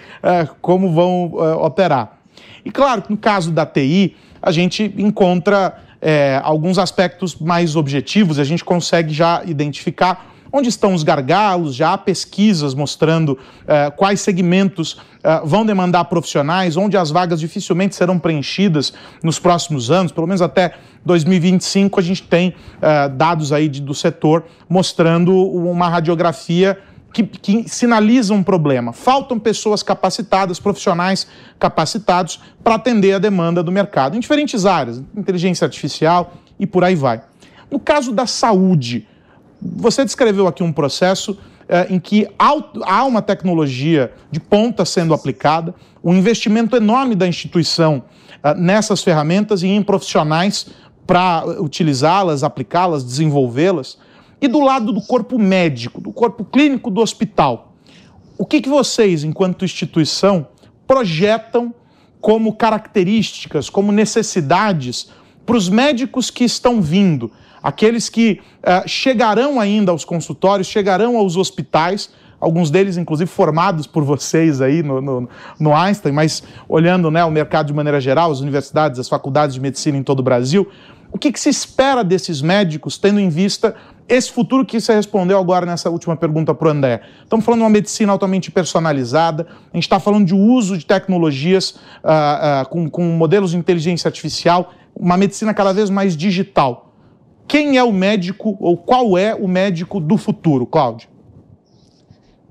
como 0.61 0.93
vão 0.93 1.33
operar. 1.59 2.20
E 2.63 2.71
claro, 2.71 3.03
no 3.09 3.17
caso 3.17 3.51
da 3.51 3.65
TI, 3.65 4.15
a 4.41 4.51
gente 4.51 4.93
encontra 4.97 5.77
é, 6.01 6.39
alguns 6.43 6.77
aspectos 6.77 7.35
mais 7.35 7.75
objetivos, 7.75 8.39
a 8.39 8.43
gente 8.43 8.63
consegue 8.63 9.13
já 9.13 9.43
identificar 9.45 10.31
onde 10.53 10.67
estão 10.67 10.93
os 10.93 11.03
gargalos, 11.03 11.75
já 11.75 11.93
há 11.93 11.97
pesquisas 11.97 12.73
mostrando 12.73 13.37
é, 13.65 13.89
quais 13.89 14.19
segmentos 14.19 14.99
é, 15.23 15.41
vão 15.45 15.65
demandar 15.65 16.05
profissionais, 16.05 16.75
onde 16.75 16.97
as 16.97 17.09
vagas 17.09 17.39
dificilmente 17.39 17.95
serão 17.95 18.19
preenchidas 18.19 18.93
nos 19.23 19.39
próximos 19.39 19.89
anos, 19.89 20.11
pelo 20.11 20.27
menos 20.27 20.41
até 20.41 20.73
2025 21.05 21.99
a 21.99 22.03
gente 22.03 22.23
tem 22.23 22.53
é, 22.81 23.07
dados 23.09 23.53
aí 23.53 23.67
de, 23.67 23.81
do 23.81 23.93
setor 23.93 24.43
mostrando 24.67 25.35
uma 25.35 25.87
radiografia 25.87 26.77
que, 27.13 27.23
que 27.23 27.69
sinalizam 27.69 28.37
um 28.37 28.43
problema. 28.43 28.93
Faltam 28.93 29.37
pessoas 29.37 29.83
capacitadas, 29.83 30.59
profissionais 30.59 31.27
capacitados 31.59 32.39
para 32.63 32.75
atender 32.75 33.13
a 33.13 33.19
demanda 33.19 33.61
do 33.61 33.71
mercado, 33.71 34.15
em 34.15 34.19
diferentes 34.19 34.65
áreas, 34.65 35.01
inteligência 35.15 35.65
artificial 35.65 36.33
e 36.59 36.65
por 36.65 36.83
aí 36.83 36.95
vai. 36.95 37.21
No 37.69 37.79
caso 37.79 38.11
da 38.11 38.25
saúde, 38.25 39.07
você 39.61 40.03
descreveu 40.03 40.47
aqui 40.47 40.63
um 40.63 40.71
processo 40.71 41.37
eh, 41.69 41.87
em 41.89 41.99
que 41.99 42.27
há 42.37 43.05
uma 43.05 43.21
tecnologia 43.21 44.11
de 44.29 44.39
ponta 44.39 44.83
sendo 44.83 45.13
aplicada, 45.13 45.73
um 46.03 46.13
investimento 46.13 46.75
enorme 46.75 47.15
da 47.15 47.27
instituição 47.27 48.03
eh, 48.43 48.53
nessas 48.55 49.03
ferramentas 49.03 49.63
e 49.63 49.67
em 49.67 49.81
profissionais 49.81 50.67
para 51.05 51.45
utilizá-las, 51.61 52.43
aplicá-las, 52.43 53.03
desenvolvê-las. 53.03 53.97
E 54.41 54.47
do 54.47 54.59
lado 54.59 54.91
do 54.91 55.01
corpo 55.01 55.37
médico, 55.37 56.01
do 56.01 56.11
corpo 56.11 56.43
clínico 56.43 56.89
do 56.89 56.99
hospital, 56.99 57.75
o 58.37 58.45
que, 58.45 58.59
que 58.59 58.69
vocês, 58.69 59.23
enquanto 59.23 59.63
instituição, 59.63 60.47
projetam 60.87 61.73
como 62.19 62.53
características, 62.53 63.69
como 63.69 63.91
necessidades 63.91 65.11
para 65.45 65.55
os 65.55 65.69
médicos 65.69 66.31
que 66.31 66.43
estão 66.43 66.81
vindo, 66.81 67.31
aqueles 67.61 68.09
que 68.09 68.41
uh, 68.59 68.87
chegarão 68.87 69.59
ainda 69.59 69.91
aos 69.91 70.03
consultórios, 70.03 70.67
chegarão 70.67 71.17
aos 71.17 71.35
hospitais 71.35 72.09
alguns 72.41 72.71
deles, 72.71 72.97
inclusive, 72.97 73.29
formados 73.29 73.85
por 73.85 74.03
vocês 74.03 74.59
aí 74.59 74.81
no, 74.81 74.99
no, 74.99 75.29
no 75.59 75.75
Einstein, 75.75 76.11
mas 76.11 76.43
olhando 76.67 77.11
né, 77.11 77.23
o 77.23 77.29
mercado 77.29 77.67
de 77.67 77.73
maneira 77.73 78.01
geral, 78.01 78.31
as 78.31 78.39
universidades, 78.39 78.99
as 78.99 79.07
faculdades 79.07 79.53
de 79.53 79.61
medicina 79.61 79.95
em 79.95 80.03
todo 80.03 80.21
o 80.21 80.23
Brasil, 80.23 80.67
o 81.11 81.19
que, 81.19 81.31
que 81.31 81.39
se 81.39 81.49
espera 81.49 82.03
desses 82.03 82.41
médicos, 82.41 82.97
tendo 82.97 83.19
em 83.19 83.29
vista 83.29 83.75
esse 84.11 84.29
futuro 84.29 84.65
que 84.65 84.79
você 84.79 84.93
respondeu 84.93 85.39
agora 85.39 85.65
nessa 85.65 85.89
última 85.89 86.17
pergunta 86.17 86.53
para 86.53 86.67
o 86.67 86.71
André? 86.71 87.01
Estamos 87.23 87.45
falando 87.45 87.59
de 87.59 87.63
uma 87.63 87.69
medicina 87.69 88.11
altamente 88.11 88.51
personalizada, 88.51 89.47
a 89.71 89.77
gente 89.77 89.83
está 89.83 90.01
falando 90.01 90.25
de 90.25 90.35
uso 90.35 90.77
de 90.77 90.85
tecnologias 90.85 91.71
uh, 92.03 92.63
uh, 92.63 92.69
com, 92.69 92.89
com 92.89 93.03
modelos 93.03 93.51
de 93.51 93.57
inteligência 93.57 94.09
artificial, 94.09 94.73
uma 94.93 95.15
medicina 95.15 95.53
cada 95.53 95.73
vez 95.73 95.89
mais 95.89 96.17
digital. 96.17 96.93
Quem 97.47 97.77
é 97.77 97.83
o 97.83 97.93
médico 97.93 98.57
ou 98.59 98.75
qual 98.75 99.17
é 99.17 99.33
o 99.33 99.47
médico 99.47 99.97
do 100.01 100.17
futuro, 100.17 100.65
Cláudio? 100.65 101.07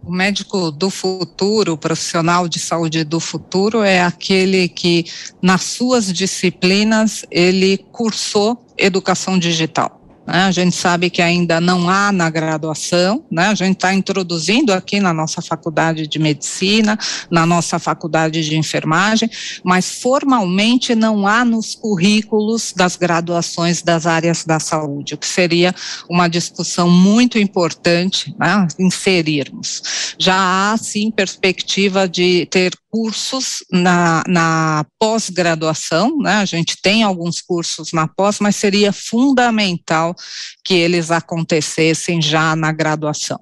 O 0.02 0.10
médico 0.10 0.70
do 0.70 0.88
futuro, 0.88 1.74
o 1.74 1.78
profissional 1.78 2.48
de 2.48 2.58
saúde 2.58 3.04
do 3.04 3.20
futuro, 3.20 3.82
é 3.82 4.00
aquele 4.00 4.66
que, 4.66 5.04
nas 5.42 5.62
suas 5.64 6.10
disciplinas, 6.10 7.26
ele 7.30 7.76
cursou 7.92 8.64
educação 8.78 9.38
digital. 9.38 9.99
Né? 10.30 10.44
A 10.44 10.50
gente 10.52 10.76
sabe 10.76 11.10
que 11.10 11.20
ainda 11.20 11.60
não 11.60 11.90
há 11.90 12.12
na 12.12 12.30
graduação, 12.30 13.24
né? 13.30 13.48
a 13.48 13.54
gente 13.54 13.76
está 13.76 13.92
introduzindo 13.92 14.72
aqui 14.72 15.00
na 15.00 15.12
nossa 15.12 15.42
faculdade 15.42 16.06
de 16.06 16.18
medicina, 16.18 16.96
na 17.30 17.44
nossa 17.44 17.78
faculdade 17.78 18.44
de 18.44 18.56
enfermagem, 18.56 19.28
mas 19.64 20.00
formalmente 20.00 20.94
não 20.94 21.26
há 21.26 21.44
nos 21.44 21.74
currículos 21.74 22.72
das 22.74 22.94
graduações 22.96 23.82
das 23.82 24.06
áreas 24.06 24.44
da 24.44 24.60
saúde, 24.60 25.14
o 25.14 25.18
que 25.18 25.26
seria 25.26 25.74
uma 26.08 26.28
discussão 26.28 26.88
muito 26.88 27.38
importante 27.38 28.34
né? 28.38 28.68
inserirmos. 28.78 30.14
Já 30.18 30.72
há, 30.72 30.76
sim, 30.76 31.10
perspectiva 31.10 32.08
de 32.08 32.46
ter 32.46 32.72
cursos 32.90 33.64
na, 33.70 34.22
na 34.26 34.84
pós-graduação, 34.98 36.18
né? 36.18 36.34
A 36.34 36.44
gente 36.44 36.76
tem 36.82 37.02
alguns 37.02 37.40
cursos 37.40 37.92
na 37.92 38.08
pós, 38.08 38.40
mas 38.40 38.56
seria 38.56 38.92
fundamental 38.92 40.14
que 40.64 40.74
eles 40.74 41.10
acontecessem 41.10 42.20
já 42.20 42.56
na 42.56 42.72
graduação. 42.72 43.38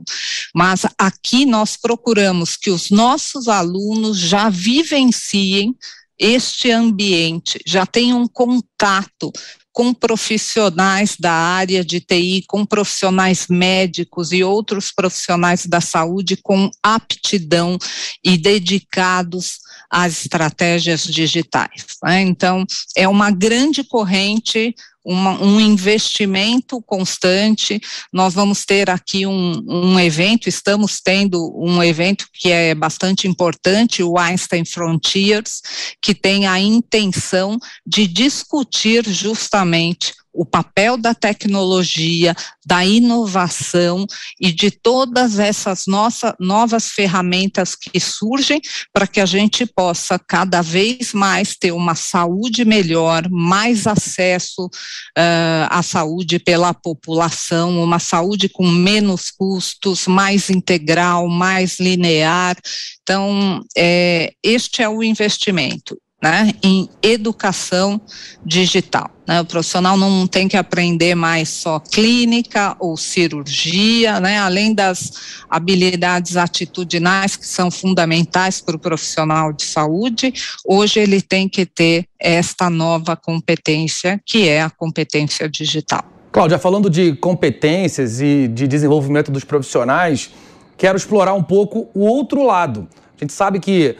Mas 0.54 0.82
aqui 0.98 1.46
nós 1.46 1.76
procuramos 1.76 2.56
que 2.56 2.70
os 2.70 2.90
nossos 2.90 3.48
alunos 3.48 4.18
já 4.18 4.50
vivenciem 4.50 5.74
este 6.18 6.70
ambiente, 6.70 7.60
já 7.64 7.86
tenham 7.86 8.26
contato 8.26 9.32
com 9.72 9.94
profissionais 9.94 11.16
da 11.18 11.32
área 11.32 11.84
de 11.84 12.00
TI, 12.00 12.44
com 12.48 12.66
profissionais 12.66 13.46
médicos 13.48 14.32
e 14.32 14.42
outros 14.42 14.90
profissionais 14.90 15.66
da 15.66 15.80
saúde 15.80 16.36
com 16.36 16.70
aptidão 16.82 17.78
e 18.24 18.36
dedicados 18.36 19.60
às 19.90 20.20
estratégias 20.22 21.04
digitais. 21.04 21.86
Né? 22.02 22.22
Então, 22.22 22.64
é 22.96 23.08
uma 23.08 23.30
grande 23.30 23.82
corrente 23.84 24.74
uma, 25.08 25.42
um 25.42 25.58
investimento 25.58 26.82
constante. 26.82 27.80
Nós 28.12 28.34
vamos 28.34 28.66
ter 28.66 28.90
aqui 28.90 29.26
um, 29.26 29.64
um 29.66 29.98
evento, 29.98 30.50
estamos 30.50 31.00
tendo 31.00 31.50
um 31.58 31.82
evento 31.82 32.26
que 32.32 32.50
é 32.50 32.74
bastante 32.74 33.26
importante, 33.26 34.02
o 34.02 34.18
Einstein 34.18 34.66
Frontiers, 34.66 35.62
que 36.02 36.14
tem 36.14 36.46
a 36.46 36.60
intenção 36.60 37.58
de 37.86 38.06
discutir 38.06 39.08
justamente 39.08 40.12
o 40.32 40.44
papel 40.44 40.96
da 40.96 41.14
tecnologia, 41.14 42.34
da 42.64 42.84
inovação 42.84 44.06
e 44.40 44.52
de 44.52 44.70
todas 44.70 45.38
essas 45.38 45.84
nossa, 45.86 46.36
novas 46.38 46.90
ferramentas 46.90 47.74
que 47.74 47.98
surgem 47.98 48.60
para 48.92 49.06
que 49.06 49.20
a 49.20 49.26
gente 49.26 49.66
possa 49.66 50.18
cada 50.18 50.62
vez 50.62 51.12
mais 51.12 51.56
ter 51.56 51.72
uma 51.72 51.94
saúde 51.94 52.64
melhor, 52.64 53.28
mais 53.30 53.86
acesso 53.86 54.66
uh, 54.66 55.66
à 55.70 55.82
saúde 55.82 56.38
pela 56.38 56.74
população, 56.74 57.82
uma 57.82 57.98
saúde 57.98 58.48
com 58.48 58.66
menos 58.66 59.30
custos, 59.30 60.06
mais 60.06 60.50
integral, 60.50 61.26
mais 61.28 61.78
linear. 61.80 62.56
Então, 63.02 63.60
é, 63.76 64.32
este 64.42 64.82
é 64.82 64.88
o 64.88 65.02
investimento 65.02 65.98
né, 66.20 66.52
em 66.62 66.88
educação 67.00 68.00
digital. 68.44 69.08
Né? 69.26 69.40
O 69.40 69.44
profissional 69.44 69.96
não 69.96 70.26
tem 70.26 70.48
que 70.48 70.56
aprender 70.56 71.14
mais 71.14 71.48
só 71.48 71.78
clínica 71.78 72.76
ou 72.80 72.96
cirurgia, 72.96 74.18
né? 74.18 74.38
além 74.38 74.74
das 74.74 75.12
habilidades 75.48 76.36
atitudinais 76.36 77.36
que 77.36 77.46
são 77.46 77.70
fundamentais 77.70 78.60
para 78.60 78.74
o 78.74 78.78
profissional 78.78 79.52
de 79.52 79.62
saúde, 79.64 80.34
hoje 80.66 80.98
ele 80.98 81.22
tem 81.22 81.48
que 81.48 81.64
ter 81.64 82.06
esta 82.18 82.68
nova 82.68 83.14
competência, 83.14 84.20
que 84.26 84.48
é 84.48 84.62
a 84.62 84.70
competência 84.70 85.48
digital. 85.48 86.02
Cláudia, 86.32 86.58
falando 86.58 86.90
de 86.90 87.14
competências 87.14 88.20
e 88.20 88.48
de 88.48 88.66
desenvolvimento 88.66 89.30
dos 89.30 89.44
profissionais, 89.44 90.30
quero 90.76 90.96
explorar 90.96 91.34
um 91.34 91.42
pouco 91.42 91.88
o 91.94 92.00
outro 92.00 92.44
lado. 92.44 92.88
A 93.16 93.24
gente 93.24 93.32
sabe 93.32 93.58
que 93.60 93.96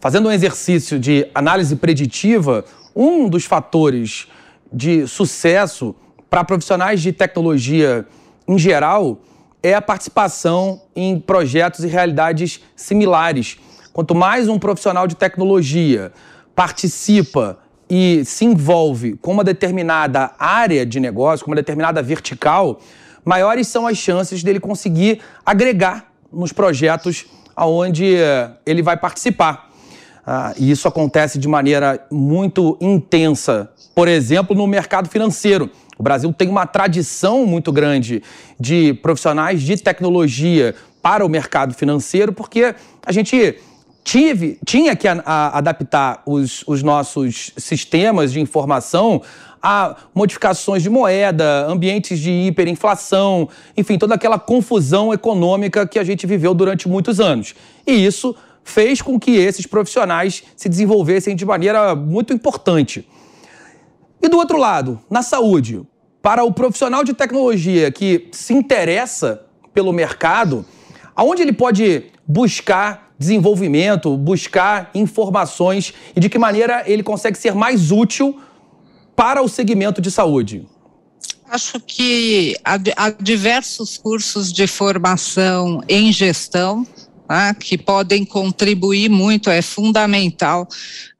fazendo 0.00 0.28
um 0.28 0.32
exercício 0.32 0.98
de 0.98 1.26
análise 1.34 1.76
preditiva, 1.76 2.64
um 2.94 3.28
dos 3.28 3.44
fatores 3.44 4.26
de 4.72 5.06
sucesso 5.06 5.94
para 6.28 6.44
profissionais 6.44 7.00
de 7.00 7.12
tecnologia 7.12 8.06
em 8.46 8.58
geral 8.58 9.20
é 9.62 9.74
a 9.74 9.82
participação 9.82 10.82
em 10.94 11.18
projetos 11.18 11.84
e 11.84 11.88
realidades 11.88 12.60
similares. 12.74 13.58
Quanto 13.92 14.14
mais 14.14 14.48
um 14.48 14.58
profissional 14.58 15.06
de 15.06 15.16
tecnologia 15.16 16.12
participa 16.54 17.58
e 17.88 18.24
se 18.24 18.44
envolve 18.44 19.16
com 19.16 19.32
uma 19.32 19.44
determinada 19.44 20.32
área 20.38 20.84
de 20.84 21.00
negócio, 21.00 21.44
com 21.44 21.50
uma 21.50 21.56
determinada 21.56 22.02
vertical, 22.02 22.80
maiores 23.24 23.68
são 23.68 23.86
as 23.86 23.96
chances 23.96 24.42
dele 24.42 24.60
conseguir 24.60 25.20
agregar 25.44 26.12
nos 26.32 26.52
projetos 26.52 27.26
aonde 27.54 28.16
ele 28.64 28.82
vai 28.82 28.96
participar. 28.96 29.65
Ah, 30.26 30.52
e 30.58 30.70
isso 30.72 30.88
acontece 30.88 31.38
de 31.38 31.46
maneira 31.46 32.04
muito 32.10 32.76
intensa, 32.80 33.70
por 33.94 34.08
exemplo, 34.08 34.56
no 34.56 34.66
mercado 34.66 35.08
financeiro. 35.08 35.70
O 35.96 36.02
Brasil 36.02 36.32
tem 36.32 36.48
uma 36.48 36.66
tradição 36.66 37.46
muito 37.46 37.70
grande 37.70 38.22
de 38.58 38.92
profissionais 38.94 39.62
de 39.62 39.76
tecnologia 39.76 40.74
para 41.00 41.24
o 41.24 41.28
mercado 41.28 41.74
financeiro, 41.74 42.32
porque 42.32 42.74
a 43.06 43.12
gente 43.12 43.56
tive, 44.02 44.58
tinha 44.66 44.96
que 44.96 45.06
a, 45.06 45.22
a, 45.24 45.58
adaptar 45.58 46.22
os, 46.26 46.64
os 46.66 46.82
nossos 46.82 47.52
sistemas 47.56 48.32
de 48.32 48.40
informação 48.40 49.22
a 49.62 49.96
modificações 50.14 50.82
de 50.82 50.88
moeda, 50.88 51.66
ambientes 51.66 52.20
de 52.20 52.30
hiperinflação, 52.30 53.48
enfim, 53.76 53.98
toda 53.98 54.14
aquela 54.14 54.38
confusão 54.38 55.12
econômica 55.12 55.86
que 55.86 55.98
a 55.98 56.04
gente 56.04 56.24
viveu 56.24 56.54
durante 56.54 56.88
muitos 56.88 57.18
anos. 57.18 57.54
E 57.84 57.92
isso 57.92 58.36
fez 58.66 59.00
com 59.00 59.18
que 59.18 59.30
esses 59.30 59.64
profissionais 59.64 60.42
se 60.56 60.68
desenvolvessem 60.68 61.36
de 61.36 61.46
maneira 61.46 61.94
muito 61.94 62.34
importante. 62.34 63.08
E 64.20 64.28
do 64.28 64.36
outro 64.36 64.58
lado, 64.58 65.00
na 65.08 65.22
saúde, 65.22 65.82
para 66.20 66.42
o 66.42 66.52
profissional 66.52 67.04
de 67.04 67.14
tecnologia 67.14 67.92
que 67.92 68.28
se 68.32 68.52
interessa 68.52 69.46
pelo 69.72 69.92
mercado, 69.92 70.64
aonde 71.14 71.42
ele 71.42 71.52
pode 71.52 72.06
buscar 72.26 73.14
desenvolvimento, 73.16 74.16
buscar 74.16 74.90
informações 74.92 75.94
e 76.14 76.18
de 76.18 76.28
que 76.28 76.36
maneira 76.36 76.82
ele 76.86 77.04
consegue 77.04 77.38
ser 77.38 77.54
mais 77.54 77.92
útil 77.92 78.38
para 79.14 79.40
o 79.40 79.48
segmento 79.48 80.02
de 80.02 80.10
saúde? 80.10 80.66
Acho 81.48 81.78
que 81.78 82.56
há, 82.64 83.10
diversos 83.10 83.96
cursos 83.96 84.52
de 84.52 84.66
formação 84.66 85.80
em 85.88 86.10
gestão 86.10 86.84
né, 87.28 87.54
que 87.54 87.76
podem 87.76 88.24
contribuir 88.24 89.08
muito, 89.08 89.50
é 89.50 89.60
fundamental 89.60 90.66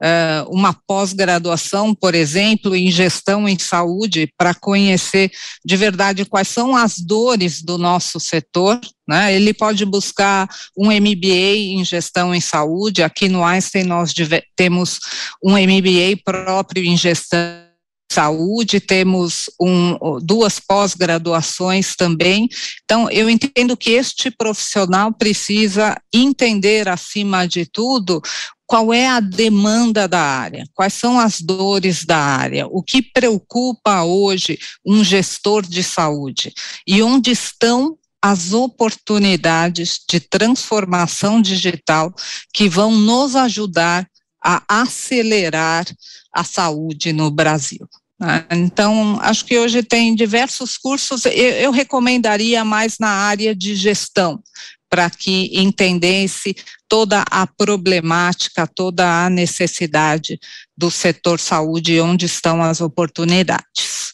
uh, 0.01 0.49
uma 0.49 0.73
pós-graduação, 0.73 1.93
por 1.93 2.15
exemplo, 2.15 2.75
em 2.75 2.91
gestão 2.91 3.47
em 3.47 3.57
saúde, 3.57 4.31
para 4.37 4.53
conhecer 4.53 5.31
de 5.65 5.75
verdade 5.75 6.25
quais 6.25 6.47
são 6.47 6.75
as 6.75 6.97
dores 6.97 7.61
do 7.61 7.77
nosso 7.77 8.19
setor. 8.19 8.79
Né? 9.07 9.35
Ele 9.35 9.53
pode 9.53 9.85
buscar 9.85 10.47
um 10.77 10.87
MBA 10.87 11.55
em 11.75 11.85
gestão 11.85 12.33
em 12.33 12.41
saúde, 12.41 13.03
aqui 13.03 13.29
no 13.29 13.43
Einstein 13.43 13.83
nós 13.83 14.13
temos 14.55 14.99
um 15.43 15.53
MBA 15.53 16.21
próprio 16.23 16.83
em 16.83 16.97
gestão 16.97 17.66
saúde, 18.11 18.79
temos 18.79 19.49
um, 19.59 20.19
duas 20.21 20.59
pós-graduações 20.59 21.95
também. 21.95 22.47
Então, 22.83 23.09
eu 23.09 23.29
entendo 23.29 23.75
que 23.75 23.91
este 23.91 24.31
profissional 24.31 25.13
precisa 25.13 25.99
entender, 26.13 26.87
acima 26.87 27.47
de 27.47 27.65
tudo, 27.65 28.21
qual 28.65 28.93
é 28.93 29.07
a 29.07 29.21
demanda 29.21 30.07
da 30.07 30.21
área, 30.21 30.65
quais 30.73 30.93
são 30.93 31.17
as 31.17 31.39
dores 31.39 32.03
da 32.03 32.17
área, 32.17 32.67
o 32.67 32.83
que 32.83 33.01
preocupa 33.01 34.03
hoje 34.03 34.59
um 34.85 35.03
gestor 35.03 35.65
de 35.65 35.81
saúde 35.81 36.53
e 36.85 37.01
onde 37.01 37.31
estão 37.31 37.97
as 38.21 38.51
oportunidades 38.51 40.01
de 40.09 40.19
transformação 40.19 41.41
digital 41.41 42.13
que 42.53 42.67
vão 42.67 42.91
nos 42.91 43.35
ajudar 43.37 44.05
a 44.43 44.81
acelerar 44.81 45.85
a 46.33 46.43
saúde 46.43 47.13
no 47.13 47.31
Brasil. 47.31 47.87
Né? 48.19 48.45
Então, 48.51 49.19
acho 49.21 49.45
que 49.45 49.57
hoje 49.57 49.83
tem 49.83 50.15
diversos 50.15 50.77
cursos, 50.77 51.25
eu, 51.25 51.31
eu 51.31 51.71
recomendaria 51.71 52.65
mais 52.65 52.97
na 52.99 53.09
área 53.09 53.55
de 53.55 53.75
gestão, 53.75 54.41
para 54.89 55.09
que 55.09 55.51
entendesse 55.53 56.55
toda 56.87 57.23
a 57.29 57.45
problemática, 57.45 58.65
toda 58.65 59.25
a 59.25 59.29
necessidade 59.29 60.39
do 60.75 60.89
setor 60.89 61.39
saúde 61.39 61.93
e 61.93 62.01
onde 62.01 62.25
estão 62.25 62.63
as 62.63 62.81
oportunidades. 62.81 64.13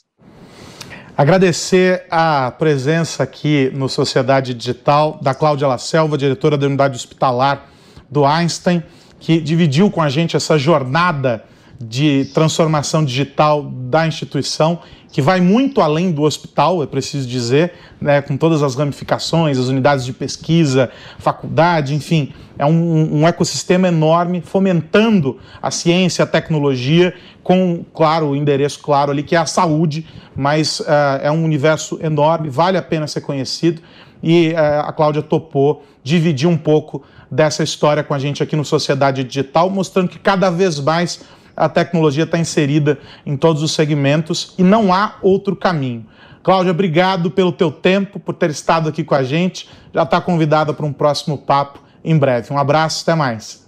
Agradecer 1.16 2.08
a 2.10 2.50
presença 2.50 3.22
aqui 3.22 3.70
no 3.76 3.88
Sociedade 3.88 4.52
Digital 4.52 5.20
da 5.22 5.36
Cláudia 5.36 5.68
La 5.68 5.78
Selva, 5.78 6.18
diretora 6.18 6.58
da 6.58 6.66
unidade 6.66 6.96
hospitalar 6.96 7.70
do 8.10 8.26
Einstein, 8.26 8.84
que 9.20 9.40
dividiu 9.40 9.92
com 9.92 10.02
a 10.02 10.10
gente 10.10 10.36
essa 10.36 10.58
jornada 10.58 11.46
de 11.88 12.26
transformação 12.34 13.04
digital 13.04 13.64
da 13.64 14.08
instituição, 14.08 14.80
que 15.12 15.22
vai 15.22 15.40
muito 15.40 15.80
além 15.80 16.12
do 16.12 16.24
hospital, 16.24 16.82
é 16.82 16.88
preciso 16.88 17.28
dizer, 17.28 17.74
né, 18.02 18.22
com 18.22 18.36
todas 18.36 18.64
as 18.64 18.74
ramificações, 18.74 19.60
as 19.60 19.68
unidades 19.68 20.06
de 20.06 20.12
pesquisa, 20.12 20.90
faculdade, 21.20 21.94
enfim, 21.94 22.34
é 22.58 22.66
um, 22.66 23.20
um 23.20 23.28
ecossistema 23.28 23.88
enorme 23.88 24.42
fomentando 24.42 25.38
a 25.62 25.70
ciência, 25.70 26.24
a 26.24 26.26
tecnologia, 26.26 27.14
com, 27.44 27.86
claro, 27.94 28.30
o 28.30 28.36
endereço 28.36 28.80
claro 28.80 29.12
ali, 29.12 29.22
que 29.22 29.36
é 29.36 29.40
a 29.40 29.46
saúde, 29.46 30.08
mas 30.36 30.80
uh, 30.80 30.86
é 31.22 31.32
um 31.32 31.44
universo 31.44 32.00
enorme, 32.02 32.50
vale 32.50 32.78
a 32.78 32.82
pena 32.82 33.06
ser 33.06 33.22
conhecido, 33.22 33.84
e 34.22 34.54
uh, 34.54 34.88
a 34.88 34.94
Cláudia 34.94 35.22
topou 35.22 35.84
dividir 36.04 36.50
um 36.50 36.58
pouco 36.58 37.04
dessa 37.30 37.62
história 37.64 38.04
com 38.04 38.14
a 38.14 38.20
gente 38.20 38.42
aqui 38.42 38.56
no 38.56 38.66
Sociedade 38.66 39.24
Digital, 39.24 39.70
mostrando 39.70 40.10
que 40.10 40.18
cada 40.18 40.50
vez 40.50 40.80
mais 40.80 41.22
a 41.56 41.70
tecnologia 41.70 42.24
está 42.24 42.38
inserida 42.38 43.00
em 43.26 43.38
todos 43.38 43.62
os 43.62 43.72
segmentos 43.74 44.54
e 44.58 44.64
não 44.64 44.94
há 44.94 45.16
outro 45.22 45.56
caminho. 45.56 46.06
Cláudia, 46.44 46.72
obrigado 46.72 47.32
pelo 47.32 47.52
teu 47.52 47.72
tempo, 47.72 48.20
por 48.20 48.34
ter 48.34 48.50
estado 48.50 48.90
aqui 48.90 49.04
com 49.04 49.16
a 49.16 49.24
gente. 49.24 49.70
Já 49.94 50.04
está 50.04 50.20
convidada 50.20 50.74
para 50.74 50.86
um 50.86 50.92
próximo 50.92 51.38
papo 51.38 51.80
em 52.04 52.18
breve. 52.18 52.52
Um 52.52 52.58
abraço, 52.58 53.04
até 53.04 53.16
mais. 53.16 53.64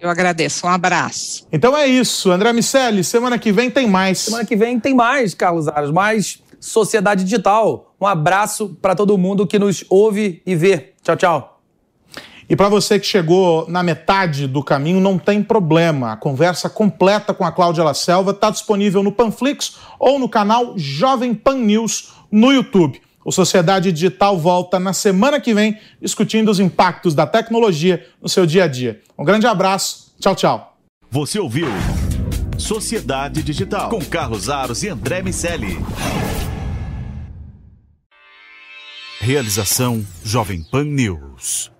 Eu 0.00 0.08
agradeço, 0.08 0.66
um 0.66 0.70
abraço. 0.70 1.46
Então 1.52 1.76
é 1.76 1.86
isso, 1.86 2.30
André 2.30 2.52
Miceli, 2.52 3.04
semana 3.04 3.38
que 3.38 3.52
vem 3.52 3.70
tem 3.70 3.86
mais. 3.86 4.18
Semana 4.18 4.44
que 4.44 4.56
vem 4.56 4.80
tem 4.80 4.94
mais, 4.94 5.32
Carlos 5.32 5.68
Aras, 5.68 5.90
mais 5.90 6.42
Sociedade 6.58 7.22
Digital. 7.22 7.94
Um 8.00 8.06
abraço 8.06 8.76
para 8.80 8.96
todo 8.96 9.16
mundo 9.16 9.46
que 9.46 9.58
nos 9.58 9.84
ouve 9.88 10.42
e 10.44 10.56
vê. 10.56 10.94
Tchau, 11.02 11.16
tchau. 11.16 11.51
E 12.52 12.56
para 12.56 12.68
você 12.68 13.00
que 13.00 13.06
chegou 13.06 13.66
na 13.66 13.82
metade 13.82 14.46
do 14.46 14.62
caminho, 14.62 15.00
não 15.00 15.16
tem 15.16 15.42
problema. 15.42 16.12
A 16.12 16.16
conversa 16.18 16.68
completa 16.68 17.32
com 17.32 17.46
a 17.46 17.50
Cláudia 17.50 17.82
La 17.82 17.94
Selva 17.94 18.32
está 18.32 18.50
disponível 18.50 19.02
no 19.02 19.10
Panflix 19.10 19.78
ou 19.98 20.18
no 20.18 20.28
canal 20.28 20.74
Jovem 20.76 21.32
Pan 21.32 21.56
News 21.56 22.12
no 22.30 22.52
YouTube. 22.52 23.00
O 23.24 23.32
Sociedade 23.32 23.90
Digital 23.90 24.36
volta 24.36 24.78
na 24.78 24.92
semana 24.92 25.40
que 25.40 25.54
vem 25.54 25.78
discutindo 25.98 26.50
os 26.50 26.60
impactos 26.60 27.14
da 27.14 27.26
tecnologia 27.26 28.06
no 28.20 28.28
seu 28.28 28.44
dia 28.44 28.64
a 28.64 28.68
dia. 28.68 29.00
Um 29.18 29.24
grande 29.24 29.46
abraço. 29.46 30.12
Tchau, 30.20 30.34
tchau. 30.34 30.76
Você 31.10 31.38
ouviu 31.38 31.68
Sociedade 32.58 33.42
Digital 33.42 33.88
com 33.88 34.04
Carlos 34.04 34.50
Aros 34.50 34.82
e 34.82 34.90
André 34.90 35.22
Miscelli. 35.22 35.78
Realização 39.22 40.04
Jovem 40.22 40.62
Pan 40.70 40.84
News. 40.84 41.71